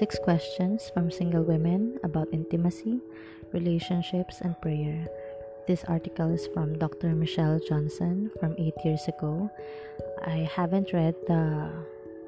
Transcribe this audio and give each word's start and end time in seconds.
Six 0.00 0.16
questions 0.18 0.88
from 0.88 1.12
single 1.12 1.44
women 1.44 2.00
about 2.02 2.32
intimacy, 2.32 3.04
relationships, 3.52 4.40
and 4.40 4.56
prayer. 4.62 5.04
This 5.68 5.84
article 5.92 6.32
is 6.32 6.48
from 6.56 6.78
Dr. 6.78 7.12
Michelle 7.12 7.60
Johnson 7.68 8.30
from 8.40 8.56
eight 8.56 8.80
years 8.82 9.04
ago. 9.12 9.52
I 10.24 10.48
haven't 10.56 10.96
read 10.96 11.12
the 11.28 11.68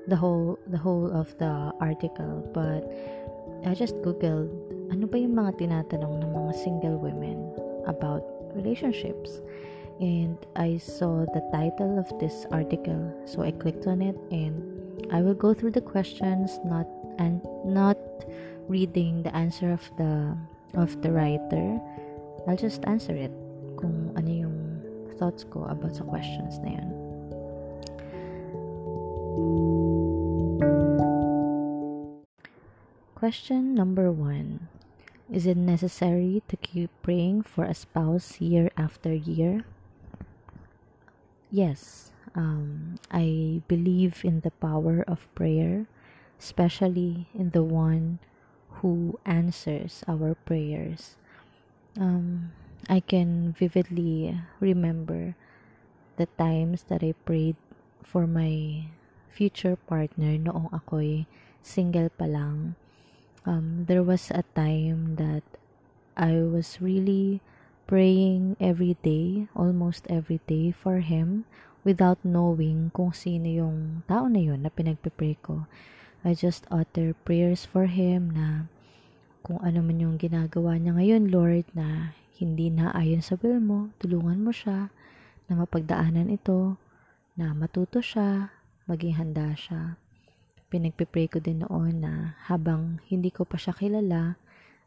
the 0.05 0.21
whole 0.21 0.61
the 0.69 0.77
whole 0.77 1.09
of 1.17 1.33
the 1.41 1.73
article, 1.81 2.45
but 2.53 2.85
I 3.65 3.73
just 3.73 3.97
googled 4.05 4.53
ano 4.93 5.09
ba 5.09 5.17
yung 5.17 5.33
mga 5.33 5.57
tinatanong 5.65 6.21
ng 6.21 6.29
mga 6.29 6.53
single 6.61 7.01
women 7.01 7.57
about 7.89 8.21
relationships. 8.53 9.41
And 9.97 10.37
I 10.61 10.77
saw 10.77 11.25
the 11.25 11.41
title 11.49 11.97
of 11.97 12.05
this 12.21 12.45
article, 12.53 13.17
so 13.25 13.41
I 13.41 13.57
clicked 13.57 13.89
on 13.89 14.05
it 14.05 14.21
and 14.29 14.61
I 15.09 15.25
will 15.25 15.33
go 15.33 15.57
through 15.57 15.73
the 15.73 15.81
questions 15.81 16.61
not 16.69 16.85
and 17.19 17.41
not 17.65 17.99
reading 18.69 19.23
the 19.23 19.35
answer 19.35 19.73
of 19.73 19.83
the 19.97 20.37
of 20.75 21.01
the 21.03 21.13
writer 21.13 21.81
I'll 22.47 22.57
just 22.57 22.83
answer 22.91 23.15
it 23.15 23.31
kung 23.79 24.11
ano 24.19 24.31
yung 24.31 24.59
thoughts 25.15 25.47
ko 25.47 25.63
about 25.71 25.95
sa 25.95 26.03
questions 26.03 26.59
na. 26.59 26.83
Question 33.15 33.79
number 33.79 34.11
one. 34.11 34.67
Is 35.31 35.47
it 35.47 35.57
necessary 35.57 36.43
to 36.51 36.59
keep 36.59 36.91
praying 37.07 37.47
for 37.47 37.63
a 37.63 37.79
spouse 37.79 38.43
year 38.43 38.75
after 38.75 39.15
year? 39.15 39.63
Yes. 41.47 42.11
Um, 42.35 42.99
I 43.15 43.63
believe 43.71 44.27
in 44.27 44.43
the 44.43 44.51
power 44.59 45.07
of 45.07 45.31
prayer, 45.39 45.87
especially 46.43 47.31
in 47.31 47.55
the 47.55 47.63
one 47.63 48.19
who 48.83 49.15
answers 49.23 50.03
our 50.11 50.35
prayers 50.35 51.15
um, 51.99 52.51
I 52.89 52.99
can 53.01 53.55
vividly 53.55 54.41
remember 54.59 55.37
the 56.17 56.27
times 56.39 56.85
that 56.89 57.03
I 57.03 57.15
prayed 57.25 57.57
for 58.03 58.27
my 58.27 58.87
future 59.31 59.77
partner 59.77 60.37
noong 60.37 60.69
ako'y 60.75 61.31
single 61.63 62.11
pa 62.11 62.27
lang. 62.27 62.75
Um, 63.47 63.87
there 63.87 64.03
was 64.03 64.31
a 64.35 64.45
time 64.55 65.17
that 65.17 65.47
I 66.19 66.43
was 66.43 66.83
really 66.83 67.41
praying 67.87 68.59
every 68.61 68.99
day, 69.03 69.49
almost 69.57 70.07
every 70.11 70.43
day 70.47 70.71
for 70.71 71.01
him 71.01 71.47
without 71.83 72.23
knowing 72.23 72.91
kung 72.95 73.11
sino 73.11 73.51
yung 73.51 74.07
tao 74.07 74.31
na 74.31 74.39
yun 74.39 74.63
na 74.63 74.71
pinagpipray 74.71 75.39
ko. 75.43 75.67
I 76.23 76.39
just 76.39 76.71
utter 76.71 77.19
prayers 77.27 77.67
for 77.67 77.91
him 77.91 78.31
na 78.31 78.71
kung 79.43 79.59
ano 79.59 79.83
man 79.83 79.99
yung 79.99 80.17
ginagawa 80.23 80.79
niya 80.79 80.95
ngayon, 80.95 81.35
Lord, 81.35 81.67
na 81.75 82.15
hindi 82.39 82.71
na 82.71 82.95
ayon 82.95 83.27
sa 83.27 83.35
will 83.43 83.59
mo, 83.59 83.91
tulungan 83.99 84.39
mo 84.39 84.55
siya 84.55 84.95
na 85.51 85.59
mapagdaanan 85.59 86.31
ito, 86.31 86.79
na 87.35 87.51
matuto 87.59 87.99
siya, 87.99 88.55
maging 88.87 89.19
handa 89.19 89.51
siya. 89.59 89.99
Pinagpipray 90.71 91.27
ko 91.27 91.43
din 91.43 91.67
noon 91.67 92.07
na 92.07 92.39
habang 92.47 93.03
hindi 93.11 93.35
ko 93.35 93.43
pa 93.43 93.59
siya 93.59 93.75
kilala, 93.75 94.39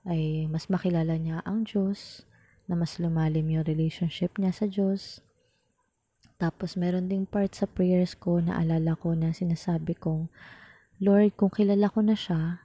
ay 0.08 0.48
mas 0.48 0.72
makilala 0.72 1.20
niya 1.20 1.44
ang 1.44 1.68
Diyos, 1.68 2.24
na 2.66 2.80
mas 2.80 2.96
lumalim 2.96 3.46
yung 3.52 3.68
relationship 3.68 4.40
niya 4.40 4.56
sa 4.56 4.66
Diyos. 4.72 5.20
Tapos 6.40 6.80
meron 6.80 7.12
ding 7.12 7.28
part 7.28 7.52
sa 7.54 7.68
prayers 7.68 8.16
ko 8.16 8.40
na 8.40 8.56
alala 8.56 8.96
ko 8.96 9.14
na 9.14 9.36
sinasabi 9.36 10.00
kong, 10.00 10.32
Lord, 11.04 11.36
kung 11.36 11.52
kilala 11.52 11.92
ko 11.92 12.00
na 12.00 12.16
siya, 12.16 12.64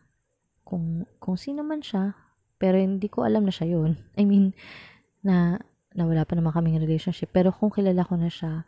kung, 0.63 1.03
kung 1.19 1.35
sino 1.35 1.67
man 1.67 1.83
siya, 1.83 2.15
pero 2.61 2.79
hindi 2.79 3.11
ko 3.11 3.27
alam 3.27 3.49
na 3.49 3.55
siya 3.55 3.75
yun. 3.75 3.99
I 4.21 4.23
mean, 4.29 4.55
na, 5.25 5.59
na 5.97 6.05
wala 6.07 6.23
pa 6.23 6.39
naman 6.39 6.55
kaming 6.55 6.79
relationship. 6.79 7.35
Pero 7.35 7.51
kung 7.51 7.75
kilala 7.75 8.07
ko 8.07 8.15
na 8.15 8.31
siya, 8.31 8.63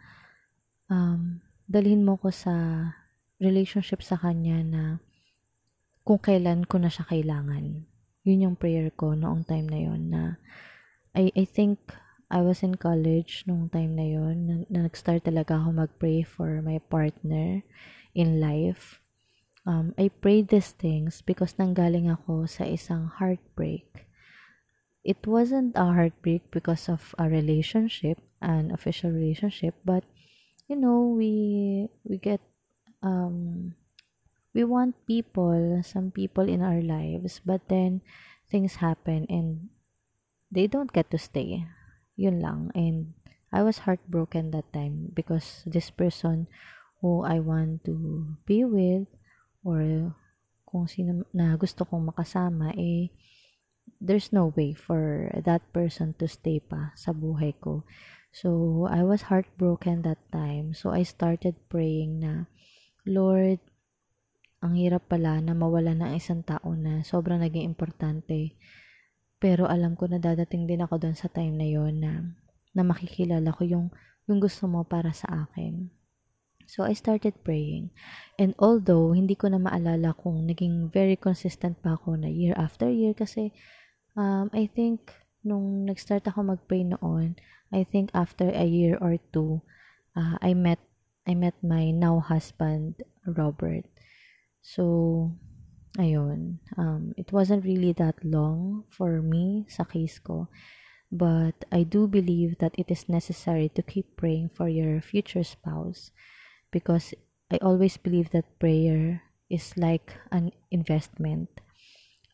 um, 0.91 1.39
dalhin 1.71 2.03
mo 2.03 2.19
ko 2.19 2.35
sa 2.35 2.55
relationship 3.39 4.03
sa 4.03 4.19
kanya 4.19 4.63
na 4.63 4.83
kung 6.03 6.19
kailan 6.19 6.67
ko 6.67 6.83
na 6.83 6.91
siya 6.91 7.07
kailangan. 7.07 7.87
Yun 8.27 8.45
yung 8.51 8.57
prayer 8.59 8.91
ko 8.95 9.15
noong 9.15 9.47
time 9.47 9.67
na 9.71 9.79
yun 9.79 10.11
na 10.11 10.23
I, 11.15 11.31
I 11.35 11.45
think 11.47 11.79
I 12.33 12.41
was 12.41 12.65
in 12.65 12.81
college 12.81 13.45
noong 13.45 13.71
time 13.71 13.99
na 13.99 14.07
yun 14.07 14.37
na, 14.47 14.55
na 14.71 14.79
nag-start 14.87 15.27
talaga 15.27 15.59
ako 15.59 15.85
mag-pray 15.85 16.25
for 16.25 16.63
my 16.65 16.81
partner 16.87 17.61
in 18.15 18.41
life 18.41 19.02
um, 19.67 19.95
I 19.99 20.09
prayed 20.09 20.49
these 20.49 20.73
things 20.73 21.23
because 21.23 21.55
nanggaling 21.55 22.11
ako 22.11 22.47
sa 22.47 22.65
isang 22.65 23.11
heartbreak. 23.19 24.09
It 25.03 25.27
wasn't 25.27 25.75
a 25.75 25.91
heartbreak 25.91 26.47
because 26.55 26.87
of 26.87 27.15
a 27.19 27.27
relationship, 27.27 28.23
an 28.39 28.71
official 28.71 29.11
relationship, 29.11 29.75
but 29.85 30.07
you 30.71 30.79
know, 30.79 31.11
we 31.11 31.91
we 32.07 32.19
get 32.19 32.41
um 33.03 33.75
we 34.55 34.63
want 34.63 34.95
people, 35.07 35.83
some 35.83 36.11
people 36.11 36.47
in 36.47 36.63
our 36.63 36.81
lives, 36.81 37.41
but 37.45 37.67
then 37.67 38.03
things 38.51 38.79
happen 38.79 39.27
and 39.29 39.73
they 40.53 40.67
don't 40.67 40.93
get 40.93 41.11
to 41.11 41.19
stay. 41.19 41.67
Yun 42.15 42.41
lang. 42.41 42.71
And 42.75 43.17
I 43.51 43.65
was 43.65 43.89
heartbroken 43.89 44.53
that 44.53 44.71
time 44.73 45.11
because 45.13 45.65
this 45.67 45.91
person 45.91 46.47
who 47.01 47.25
I 47.25 47.41
want 47.41 47.85
to 47.85 48.37
be 48.47 48.63
with 48.63 49.09
or 49.63 50.15
kung 50.67 50.87
sino 50.87 51.27
na 51.35 51.55
gusto 51.59 51.87
kong 51.87 52.11
makasama, 52.15 52.73
eh, 52.79 53.13
there's 54.03 54.35
no 54.35 54.51
way 54.55 54.75
for 54.75 55.31
that 55.39 55.63
person 55.71 56.15
to 56.19 56.27
stay 56.27 56.59
pa 56.59 56.91
sa 56.99 57.15
buhay 57.15 57.55
ko. 57.63 57.87
So, 58.33 58.89
I 58.89 59.05
was 59.05 59.29
heartbroken 59.29 60.03
that 60.09 60.23
time. 60.33 60.73
So, 60.73 60.91
I 60.91 61.05
started 61.05 61.55
praying 61.69 62.25
na, 62.25 62.49
Lord, 63.05 63.61
ang 64.65 64.79
hirap 64.79 65.11
pala 65.11 65.43
na 65.45 65.53
mawala 65.53 65.93
ng 65.93 66.17
isang 66.17 66.41
tao 66.41 66.73
na 66.73 67.05
sobrang 67.05 67.43
naging 67.45 67.69
importante. 67.69 68.57
Pero 69.37 69.69
alam 69.69 69.99
ko 69.99 70.09
na 70.09 70.23
dadating 70.23 70.65
din 70.65 70.81
ako 70.81 71.03
doon 71.03 71.19
sa 71.19 71.29
time 71.29 71.59
na 71.59 71.67
yon 71.67 71.99
na, 72.01 72.13
na 72.73 72.83
makikilala 72.87 73.53
ko 73.53 73.67
yung, 73.67 73.87
yung 74.31 74.39
gusto 74.41 74.65
mo 74.71 74.87
para 74.87 75.13
sa 75.13 75.51
akin. 75.51 75.91
So, 76.67 76.85
I 76.85 76.93
started 76.93 77.45
praying. 77.45 77.91
And 78.39 78.55
although, 78.59 79.13
hindi 79.13 79.35
ko 79.35 79.49
na 79.49 79.59
maalala 79.59 80.17
kung 80.17 80.47
naging 80.47 80.91
very 80.91 81.17
consistent 81.17 81.81
pa 81.83 81.95
ako 81.97 82.17
na 82.19 82.29
year 82.29 82.55
after 82.57 82.89
year 82.89 83.15
kasi 83.15 83.53
um, 84.17 84.51
I 84.53 84.69
think 84.69 85.13
nung 85.45 85.87
nag-start 85.87 86.27
ako 86.29 86.55
mag-pray 86.55 86.87
noon, 86.87 87.37
I 87.73 87.85
think 87.85 88.11
after 88.15 88.53
a 88.53 88.65
year 88.65 88.99
or 89.01 89.17
two, 89.33 89.65
uh, 90.17 90.37
I 90.41 90.55
met 90.55 90.79
I 91.27 91.35
met 91.35 91.55
my 91.63 91.91
now 91.91 92.19
husband, 92.19 92.99
Robert. 93.27 93.87
So, 94.61 95.31
ayun. 95.99 96.59
Um, 96.77 97.15
it 97.17 97.31
wasn't 97.31 97.65
really 97.65 97.95
that 97.95 98.19
long 98.27 98.85
for 98.91 99.23
me 99.23 99.67
sa 99.71 99.87
case 99.87 100.19
ko. 100.19 100.51
But 101.13 101.65
I 101.71 101.85
do 101.85 102.09
believe 102.09 102.59
that 102.59 102.75
it 102.75 102.91
is 102.91 103.09
necessary 103.09 103.69
to 103.77 103.87
keep 103.87 104.17
praying 104.17 104.51
for 104.57 104.67
your 104.67 105.01
future 105.01 105.45
spouse 105.45 106.11
because 106.73 107.15
I 107.53 107.61
always 107.61 108.01
believe 108.01 108.33
that 108.33 108.59
prayer 108.59 109.23
is 109.53 109.77
like 109.77 110.17
an 110.33 110.51
investment. 110.73 111.61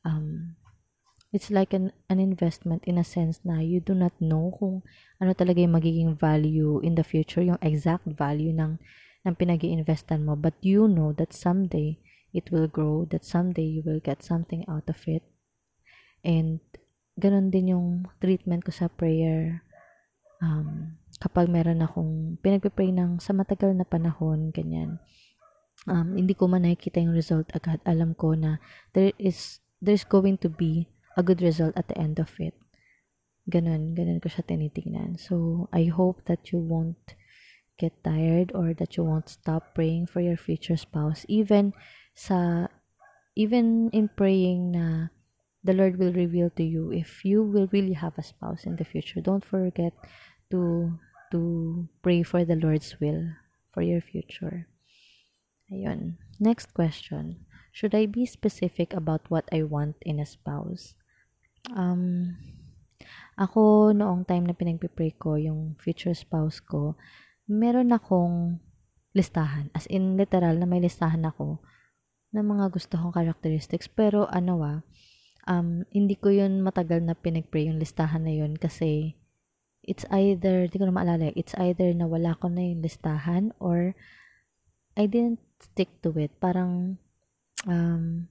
Um, 0.06 0.54
it's 1.34 1.50
like 1.50 1.75
an, 1.75 1.93
an 2.09 2.22
investment 2.22 2.84
in 2.87 2.97
a 2.97 3.04
sense 3.04 3.41
na 3.44 3.59
you 3.59 3.81
do 3.82 3.93
not 3.93 4.15
know 4.22 4.54
kung 4.56 4.87
ano 5.21 5.34
talaga 5.34 5.60
yung 5.60 5.75
magiging 5.75 6.15
value 6.16 6.78
in 6.81 6.94
the 6.94 7.04
future, 7.04 7.43
yung 7.43 7.59
exact 7.60 8.06
value 8.06 8.54
ng, 8.54 8.79
ng 9.26 9.35
pinag 9.35 9.67
investan 9.67 10.25
mo. 10.25 10.38
But 10.38 10.55
you 10.62 10.87
know 10.87 11.12
that 11.19 11.34
someday 11.34 11.99
it 12.32 12.49
will 12.55 12.70
grow, 12.70 13.05
that 13.11 13.26
someday 13.26 13.67
you 13.67 13.82
will 13.84 14.00
get 14.00 14.23
something 14.23 14.64
out 14.70 14.87
of 14.88 15.02
it. 15.11 15.26
And 16.23 16.62
ganun 17.19 17.50
din 17.50 17.75
yung 17.75 18.06
treatment 18.23 18.62
ko 18.62 18.70
sa 18.70 18.87
prayer. 18.87 19.67
Um, 20.38 20.99
kapag 21.19 21.50
meron 21.50 21.82
akong 21.82 22.38
pinagpipray 22.38 22.94
ng 22.94 23.19
sa 23.19 23.35
matagal 23.35 23.75
na 23.75 23.82
panahon, 23.82 24.55
ganyan, 24.55 25.02
um, 25.90 26.14
hindi 26.14 26.35
ko 26.35 26.46
man 26.46 26.62
nakikita 26.62 27.02
yung 27.02 27.14
result 27.14 27.50
agad, 27.55 27.82
alam 27.82 28.14
ko 28.14 28.38
na 28.38 28.62
there 28.94 29.11
is, 29.19 29.58
there's 29.82 30.06
going 30.06 30.38
to 30.38 30.50
be 30.50 30.87
a 31.19 31.23
good 31.23 31.43
result 31.43 31.75
at 31.75 31.90
the 31.90 31.99
end 31.99 32.23
of 32.23 32.31
it. 32.38 32.55
Ganun, 33.50 33.96
ganun 33.96 34.23
ko 34.23 34.31
siya 34.31 34.46
tinitingnan. 34.46 35.19
So, 35.19 35.67
I 35.73 35.90
hope 35.90 36.23
that 36.31 36.52
you 36.52 36.61
won't 36.61 37.19
get 37.79 37.94
tired 38.05 38.52
or 38.55 38.75
that 38.75 38.99
you 38.99 39.06
won't 39.06 39.31
stop 39.31 39.75
praying 39.75 40.06
for 40.06 40.20
your 40.20 40.37
future 40.37 40.76
spouse. 40.76 41.25
Even 41.31 41.73
sa, 42.14 42.67
even 43.38 43.88
in 43.94 44.11
praying 44.11 44.75
na 44.75 45.08
the 45.62 45.73
Lord 45.73 45.99
will 45.99 46.12
reveal 46.12 46.50
to 46.58 46.62
you 46.62 46.93
if 46.93 47.25
you 47.25 47.43
will 47.43 47.70
really 47.73 47.94
have 47.94 48.19
a 48.19 48.23
spouse 48.23 48.64
in 48.64 48.76
the 48.76 48.84
future. 48.84 49.20
Don't 49.20 49.44
forget 49.44 49.94
to 50.50 50.96
to 51.30 51.40
pray 52.00 52.22
for 52.24 52.44
the 52.44 52.56
Lord's 52.56 52.96
will 53.00 53.36
for 53.72 53.84
your 53.84 54.00
future. 54.00 54.66
Ayun. 55.68 56.16
Next 56.40 56.72
question. 56.72 57.48
should 57.78 57.94
I 57.94 58.10
be 58.10 58.26
specific 58.26 58.90
about 58.90 59.30
what 59.30 59.46
I 59.54 59.62
want 59.62 60.02
in 60.02 60.18
a 60.18 60.26
spouse? 60.26 60.98
Um, 61.70 62.34
ako, 63.38 63.94
noong 63.94 64.26
time 64.26 64.50
na 64.50 64.56
pinagpipray 64.58 65.14
ko, 65.14 65.38
yung 65.38 65.78
future 65.78 66.10
spouse 66.10 66.58
ko, 66.58 66.98
meron 67.46 67.94
akong 67.94 68.58
listahan. 69.14 69.70
As 69.78 69.86
in, 69.86 70.18
literal 70.18 70.58
na 70.58 70.66
may 70.66 70.82
listahan 70.82 71.22
ako 71.22 71.62
ng 72.34 72.46
mga 72.50 72.66
gusto 72.74 72.98
kong 72.98 73.14
characteristics. 73.14 73.86
Pero 73.86 74.26
ano 74.26 74.58
ah, 74.66 74.82
um, 75.46 75.86
hindi 75.94 76.18
ko 76.18 76.34
yun 76.34 76.58
matagal 76.66 76.98
na 77.06 77.14
pinagpray 77.14 77.70
yung 77.70 77.78
listahan 77.78 78.26
na 78.26 78.34
yun 78.34 78.58
kasi 78.58 79.14
it's 79.88 80.05
either, 80.12 80.69
hindi 80.69 80.76
ko 80.76 80.85
na 80.85 80.93
maalala, 80.93 81.32
it's 81.32 81.56
either 81.56 81.96
na 81.96 82.05
wala 82.05 82.37
ko 82.37 82.52
na 82.52 82.61
yung 82.61 82.85
listahan 82.85 83.56
or 83.56 83.96
I 84.93 85.08
didn't 85.08 85.40
stick 85.56 85.88
to 86.05 86.12
it. 86.20 86.37
Parang, 86.37 87.00
um, 87.64 88.29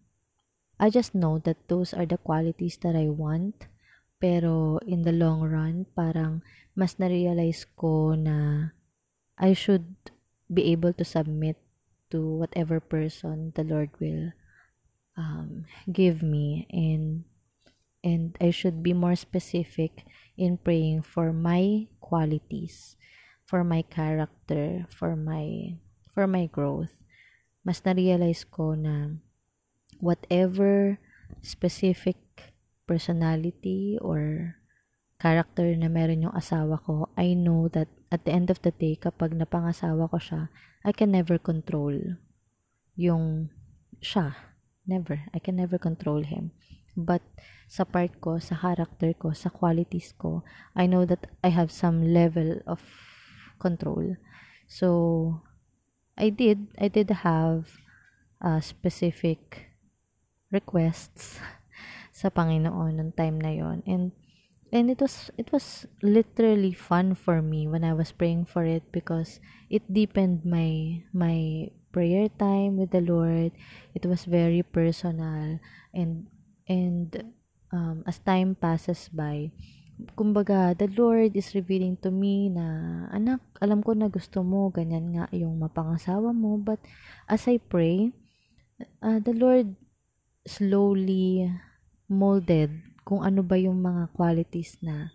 I 0.77 0.93
just 0.93 1.17
know 1.17 1.41
that 1.41 1.57
those 1.65 1.97
are 1.97 2.05
the 2.05 2.21
qualities 2.21 2.77
that 2.85 2.93
I 2.93 3.09
want. 3.09 3.65
Pero 4.21 4.77
in 4.85 5.01
the 5.01 5.13
long 5.13 5.41
run, 5.41 5.89
parang 5.97 6.45
mas 6.77 7.01
na-realize 7.01 7.65
ko 7.73 8.13
na 8.13 8.69
I 9.37 9.53
should 9.53 10.13
be 10.49 10.69
able 10.73 10.93
to 10.93 11.05
submit 11.05 11.57
to 12.09 12.21
whatever 12.21 12.79
person 12.79 13.53
the 13.57 13.65
Lord 13.65 13.89
will 13.99 14.33
um, 15.17 15.65
give 15.91 16.23
me 16.23 16.65
and 16.69 17.25
and 18.03 18.37
I 18.39 18.49
should 18.49 18.81
be 18.81 18.93
more 18.93 19.17
specific 19.17 20.05
in 20.37 20.61
praying 20.61 21.01
for 21.01 21.33
my 21.33 21.89
qualities, 21.99 22.95
for 23.43 23.65
my 23.65 23.81
character, 23.81 24.85
for 24.87 25.17
my 25.17 25.75
for 26.13 26.29
my 26.29 26.45
growth, 26.45 26.93
mas 27.65 27.81
na-realize 27.83 28.45
ko 28.47 28.77
na 28.77 29.17
whatever 29.99 31.01
specific 31.41 32.17
personality 32.87 33.97
or 33.99 34.53
character 35.17 35.73
na 35.73 35.89
meron 35.89 36.29
yung 36.29 36.37
asawa 36.37 36.77
ko, 36.81 37.09
I 37.17 37.33
know 37.33 37.67
that 37.73 37.89
at 38.13 38.23
the 38.23 38.31
end 38.31 38.49
of 38.53 38.61
the 38.61 38.71
day, 38.71 38.95
kapag 38.95 39.35
napangasawa 39.35 40.09
ko 40.09 40.17
siya, 40.21 40.49
I 40.85 40.93
can 40.93 41.11
never 41.11 41.41
control 41.41 41.97
yung 42.95 43.51
siya. 43.99 44.37
Never. 44.87 45.19
I 45.35 45.39
can 45.43 45.59
never 45.59 45.75
control 45.75 46.23
him. 46.23 46.55
But 46.95 47.21
sa 47.67 47.83
part 47.83 48.15
ko, 48.23 48.39
sa 48.39 48.55
character 48.55 49.11
ko, 49.13 49.35
sa 49.35 49.51
qualities 49.51 50.15
ko, 50.15 50.41
I 50.71 50.87
know 50.87 51.03
that 51.03 51.27
I 51.43 51.51
have 51.51 51.69
some 51.69 52.15
level 52.15 52.63
of 52.63 52.79
control. 53.59 54.15
So, 54.67 55.43
I 56.17 56.33
did 56.33 56.73
I 56.81 56.89
did 56.89 57.13
have 57.21 57.77
uh, 58.41 58.59
specific 58.59 59.69
requests 60.49 61.37
sa 62.17 62.33
Panginoon 62.33 62.97
nung 62.97 63.13
time 63.13 63.37
na 63.37 63.53
yon 63.53 63.85
and 63.85 64.17
and 64.73 64.89
it 64.89 64.97
was 64.97 65.29
it 65.37 65.53
was 65.53 65.85
literally 66.01 66.73
fun 66.73 67.13
for 67.13 67.45
me 67.45 67.69
when 67.69 67.85
I 67.85 67.93
was 67.93 68.09
praying 68.09 68.49
for 68.49 68.65
it 68.65 68.89
because 68.89 69.37
it 69.69 69.85
deepened 69.85 70.41
my 70.41 71.05
my 71.13 71.69
prayer 71.93 72.33
time 72.33 72.81
with 72.81 72.89
the 72.89 73.05
Lord 73.05 73.53
it 73.93 74.03
was 74.09 74.25
very 74.25 74.65
personal 74.65 75.61
and 75.93 76.25
and 76.65 77.36
um, 77.71 78.03
as 78.07 78.19
time 78.21 78.55
passes 78.55 79.09
by 79.11 79.51
kumbaga, 80.13 80.77
the 80.77 80.85
Lord 80.93 81.33
is 81.33 81.57
revealing 81.57 81.97
to 82.05 82.13
me 82.13 82.53
na, 82.53 82.65
anak, 83.09 83.41
alam 83.57 83.81
ko 83.81 83.97
na 83.97 84.13
gusto 84.13 84.45
mo, 84.45 84.69
ganyan 84.69 85.09
nga 85.09 85.25
yung 85.33 85.57
mapangasawa 85.57 86.29
mo, 86.37 86.61
but 86.61 86.77
as 87.25 87.49
I 87.49 87.57
pray, 87.57 88.13
uh, 89.01 89.17
the 89.17 89.33
Lord 89.33 89.73
slowly 90.45 91.49
molded 92.05 92.71
kung 93.03 93.25
ano 93.25 93.41
ba 93.41 93.57
yung 93.57 93.81
mga 93.81 94.13
qualities 94.15 94.77
na 94.79 95.11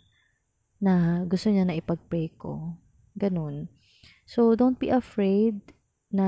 na 0.83 1.23
gusto 1.31 1.47
niya 1.47 1.63
na 1.63 1.79
ipag-pray 1.79 2.35
ko. 2.35 2.75
Ganun. 3.15 3.71
So, 4.27 4.59
don't 4.59 4.83
be 4.83 4.91
afraid 4.91 5.63
na 6.11 6.27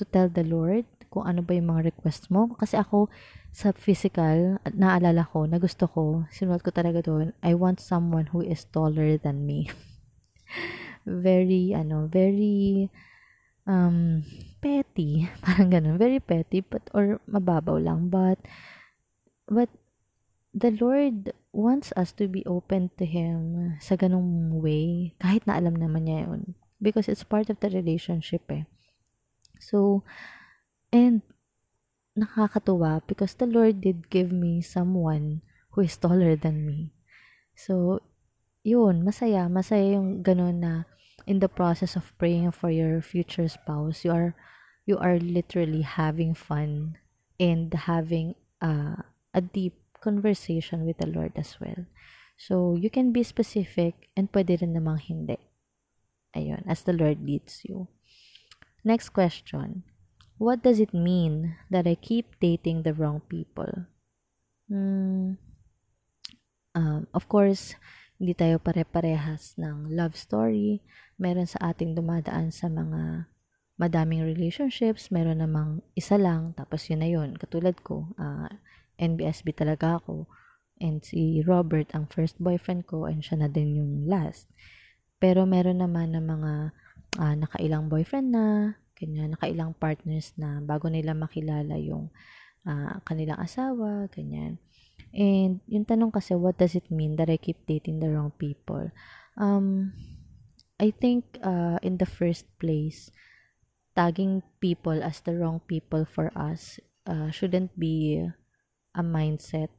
to 0.00 0.08
tell 0.08 0.32
the 0.32 0.40
Lord 0.40 0.88
kung 1.12 1.28
ano 1.28 1.44
ba 1.44 1.52
yung 1.52 1.68
mga 1.68 1.92
requests 1.92 2.32
mo. 2.32 2.56
Kasi 2.56 2.80
ako, 2.80 3.12
sa 3.50 3.74
physical, 3.74 4.62
naalala 4.70 5.26
ko, 5.26 5.48
na 5.48 5.58
gusto 5.58 5.90
ko, 5.90 6.28
sinulat 6.30 6.62
ko 6.62 6.70
talaga 6.70 7.02
doon, 7.02 7.34
I 7.42 7.58
want 7.58 7.82
someone 7.82 8.30
who 8.30 8.44
is 8.44 8.68
taller 8.70 9.18
than 9.18 9.48
me. 9.48 9.68
very, 11.04 11.74
ano, 11.74 12.06
very, 12.06 12.88
um, 13.68 14.24
petty. 14.64 15.28
Parang 15.44 15.70
ganun. 15.70 16.00
Very 16.00 16.18
petty, 16.18 16.64
but, 16.64 16.88
or 16.96 17.20
mababaw 17.28 17.78
lang. 17.78 18.08
But, 18.08 18.40
but, 19.46 19.68
the 20.56 20.72
Lord 20.74 21.36
wants 21.52 21.92
us 21.94 22.10
to 22.18 22.26
be 22.26 22.42
open 22.48 22.90
to 22.98 23.04
Him 23.04 23.76
sa 23.78 23.94
ganung 23.94 24.58
way, 24.58 25.14
kahit 25.20 25.46
na 25.46 25.60
alam 25.60 25.76
naman 25.76 26.08
niya 26.08 26.26
yun. 26.26 26.56
Because 26.80 27.06
it's 27.06 27.26
part 27.26 27.50
of 27.50 27.60
the 27.60 27.70
relationship 27.70 28.42
eh. 28.50 28.64
So, 29.58 30.02
and 30.94 31.22
nakakatuwa 32.18 33.06
because 33.06 33.38
the 33.38 33.46
Lord 33.46 33.80
did 33.80 34.10
give 34.10 34.34
me 34.34 34.60
someone 34.60 35.40
who 35.72 35.86
is 35.86 35.94
taller 35.94 36.34
than 36.34 36.66
me. 36.66 36.90
So, 37.54 38.02
yun, 38.66 39.06
masaya. 39.06 39.46
Masaya 39.46 39.94
yung 39.94 40.26
ganun 40.26 40.62
na 40.62 40.72
in 41.26 41.38
the 41.38 41.50
process 41.50 41.94
of 41.94 42.10
praying 42.18 42.50
for 42.50 42.70
your 42.70 43.00
future 43.02 43.46
spouse, 43.46 44.02
you 44.02 44.10
are 44.10 44.34
you 44.88 44.96
are 44.96 45.20
literally 45.20 45.84
having 45.84 46.32
fun 46.32 46.96
and 47.38 47.68
having 47.74 48.34
uh, 48.64 49.04
a 49.36 49.42
deep 49.44 49.76
conversation 50.00 50.88
with 50.88 50.98
the 50.98 51.06
Lord 51.06 51.36
as 51.36 51.60
well. 51.60 51.84
So, 52.38 52.78
you 52.78 52.88
can 52.88 53.12
be 53.12 53.26
specific 53.26 54.08
and 54.16 54.30
pwede 54.30 54.62
rin 54.62 54.72
namang 54.72 55.02
hindi. 55.02 55.36
Ayun, 56.32 56.62
as 56.70 56.86
the 56.86 56.94
Lord 56.94 57.20
leads 57.26 57.66
you. 57.66 57.90
Next 58.86 59.10
question. 59.10 59.82
What 60.38 60.62
does 60.62 60.78
it 60.78 60.94
mean 60.94 61.58
that 61.66 61.90
I 61.90 61.98
keep 61.98 62.38
dating 62.38 62.86
the 62.86 62.94
wrong 62.94 63.26
people? 63.26 63.90
Hmm. 64.70 65.34
Um, 66.78 67.10
of 67.10 67.26
course, 67.26 67.74
hindi 68.22 68.38
tayo 68.38 68.62
pare-parehas 68.62 69.58
ng 69.58 69.90
love 69.90 70.14
story. 70.14 70.78
Meron 71.18 71.50
sa 71.50 71.74
ating 71.74 71.98
dumadaan 71.98 72.54
sa 72.54 72.70
mga 72.70 73.26
madaming 73.82 74.22
relationships. 74.22 75.10
Meron 75.10 75.42
namang 75.42 75.82
isa 75.98 76.14
lang, 76.14 76.54
tapos 76.54 76.86
yun 76.86 77.02
na 77.02 77.10
yun. 77.10 77.34
Katulad 77.34 77.82
ko, 77.82 78.14
uh, 78.14 78.46
ah, 78.46 78.52
NBSB 78.98 79.54
talaga 79.58 79.98
ako. 79.98 80.30
And 80.78 81.02
si 81.02 81.42
Robert, 81.42 81.90
ang 81.94 82.06
first 82.06 82.38
boyfriend 82.38 82.86
ko, 82.86 83.10
and 83.10 83.26
siya 83.26 83.42
na 83.42 83.50
din 83.50 83.74
yung 83.74 84.06
last. 84.06 84.46
Pero 85.18 85.42
meron 85.50 85.82
naman 85.82 86.14
ng 86.14 86.26
mga 86.26 86.52
uh, 87.18 87.34
nakailang 87.34 87.90
boyfriend 87.90 88.30
na, 88.30 88.78
ganyan, 88.98 89.38
nakailang 89.38 89.78
partners 89.78 90.34
na 90.34 90.58
bago 90.58 90.90
nila 90.90 91.14
makilala 91.14 91.78
yung 91.78 92.10
uh, 92.66 92.98
kanilang 93.06 93.38
asawa, 93.38 94.10
ganyan. 94.10 94.58
And 95.14 95.62
yung 95.70 95.86
tanong 95.86 96.12
kasi, 96.12 96.34
what 96.34 96.58
does 96.58 96.74
it 96.74 96.90
mean 96.90 97.16
that 97.16 97.30
I 97.30 97.38
keep 97.38 97.64
dating 97.64 98.02
the 98.02 98.10
wrong 98.10 98.34
people? 98.34 98.90
Um, 99.38 99.94
I 100.76 100.90
think 100.90 101.38
uh, 101.42 101.78
in 101.80 101.96
the 101.96 102.06
first 102.06 102.44
place, 102.58 103.10
tagging 103.96 104.42
people 104.60 105.02
as 105.02 105.18
the 105.22 105.34
wrong 105.34 105.62
people 105.66 106.06
for 106.06 106.30
us 106.38 106.78
uh, 107.06 107.30
shouldn't 107.30 107.74
be 107.78 108.26
a 108.94 109.02
mindset 109.02 109.74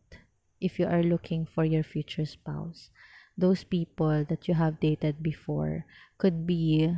if 0.59 0.79
you 0.79 0.87
are 0.87 1.03
looking 1.03 1.45
for 1.47 1.63
your 1.63 1.83
future 1.83 2.25
spouse. 2.25 2.89
Those 3.39 3.63
people 3.63 4.27
that 4.27 4.47
you 4.47 4.55
have 4.55 4.83
dated 4.83 5.23
before 5.23 5.87
could 6.19 6.43
be 6.43 6.91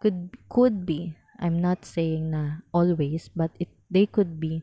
could 0.00 0.34
could 0.48 0.88
be 0.88 1.14
I'm 1.40 1.56
not 1.56 1.88
saying 1.88 2.36
na 2.36 2.64
always, 2.72 3.32
but 3.32 3.52
it 3.56 3.72
they 3.88 4.04
could 4.04 4.36
be 4.36 4.60